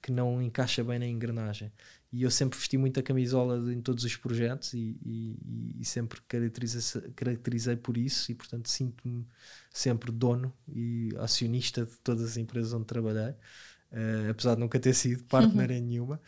[0.05, 1.73] que não encaixa bem na engrenagem.
[2.13, 7.01] E eu sempre vesti muita camisola em todos os projetos e, e, e sempre caracterizei,
[7.17, 9.27] caracterizei por isso, e portanto sinto-me
[9.73, 14.93] sempre dono e acionista de todas as empresas onde trabalhei, uh, apesar de nunca ter
[14.93, 16.21] sido partner em nenhuma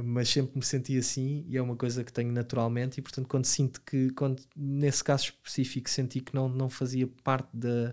[0.00, 3.46] mas sempre me senti assim e é uma coisa que tenho naturalmente e portanto quando
[3.46, 7.92] sinto que quando nesse caso específico senti que não não fazia parte da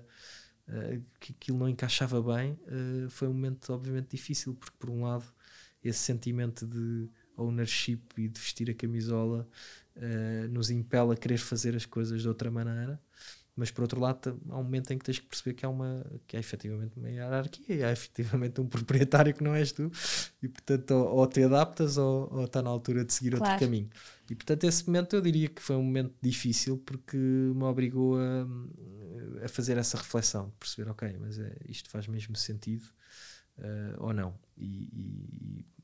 [0.69, 5.03] uh, que aquilo não encaixava bem uh, foi um momento obviamente difícil porque por um
[5.03, 5.25] lado
[5.83, 9.47] esse sentimento de ownership e de vestir a camisola
[9.95, 12.99] uh, nos impele a querer fazer as coisas de outra maneira
[13.55, 16.05] mas por outro lado há um momento em que tens que perceber que há uma
[16.27, 19.89] que há efetivamente uma hierarquia e há efetivamente um proprietário que não és tu
[20.41, 23.53] e portanto ou, ou te adaptas ou, ou, está na altura de seguir claro.
[23.53, 23.89] outro caminho
[24.29, 29.45] e portanto esse momento eu diria que foi um momento difícil porque me obrigou a,
[29.45, 32.85] a fazer essa reflexão de perceber ok mas é, isto faz mesmo sentido
[33.59, 35.74] uh, ou não e, e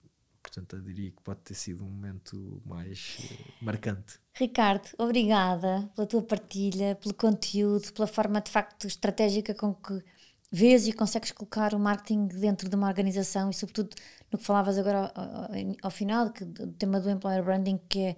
[0.53, 4.19] Portanto, eu diria que pode ter sido um momento mais uh, marcante.
[4.33, 10.03] Ricardo, obrigada pela tua partilha, pelo conteúdo, pela forma de facto estratégica com que
[10.51, 13.95] vês e consegues colocar o marketing dentro de uma organização e, sobretudo,
[14.29, 15.49] no que falavas agora ao, ao,
[15.83, 18.17] ao final, que, do tema do employer branding, que é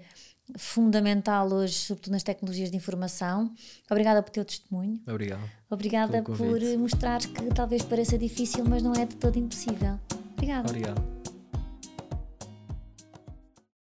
[0.58, 3.54] fundamental hoje, sobretudo nas tecnologias de informação.
[3.90, 5.00] Obrigada pelo teu testemunho.
[5.08, 5.52] Obrigado.
[5.70, 10.00] Obrigada por mostrar que talvez pareça difícil, mas não é de todo impossível.
[10.36, 10.68] Obrigada.
[10.68, 11.12] Obrigado.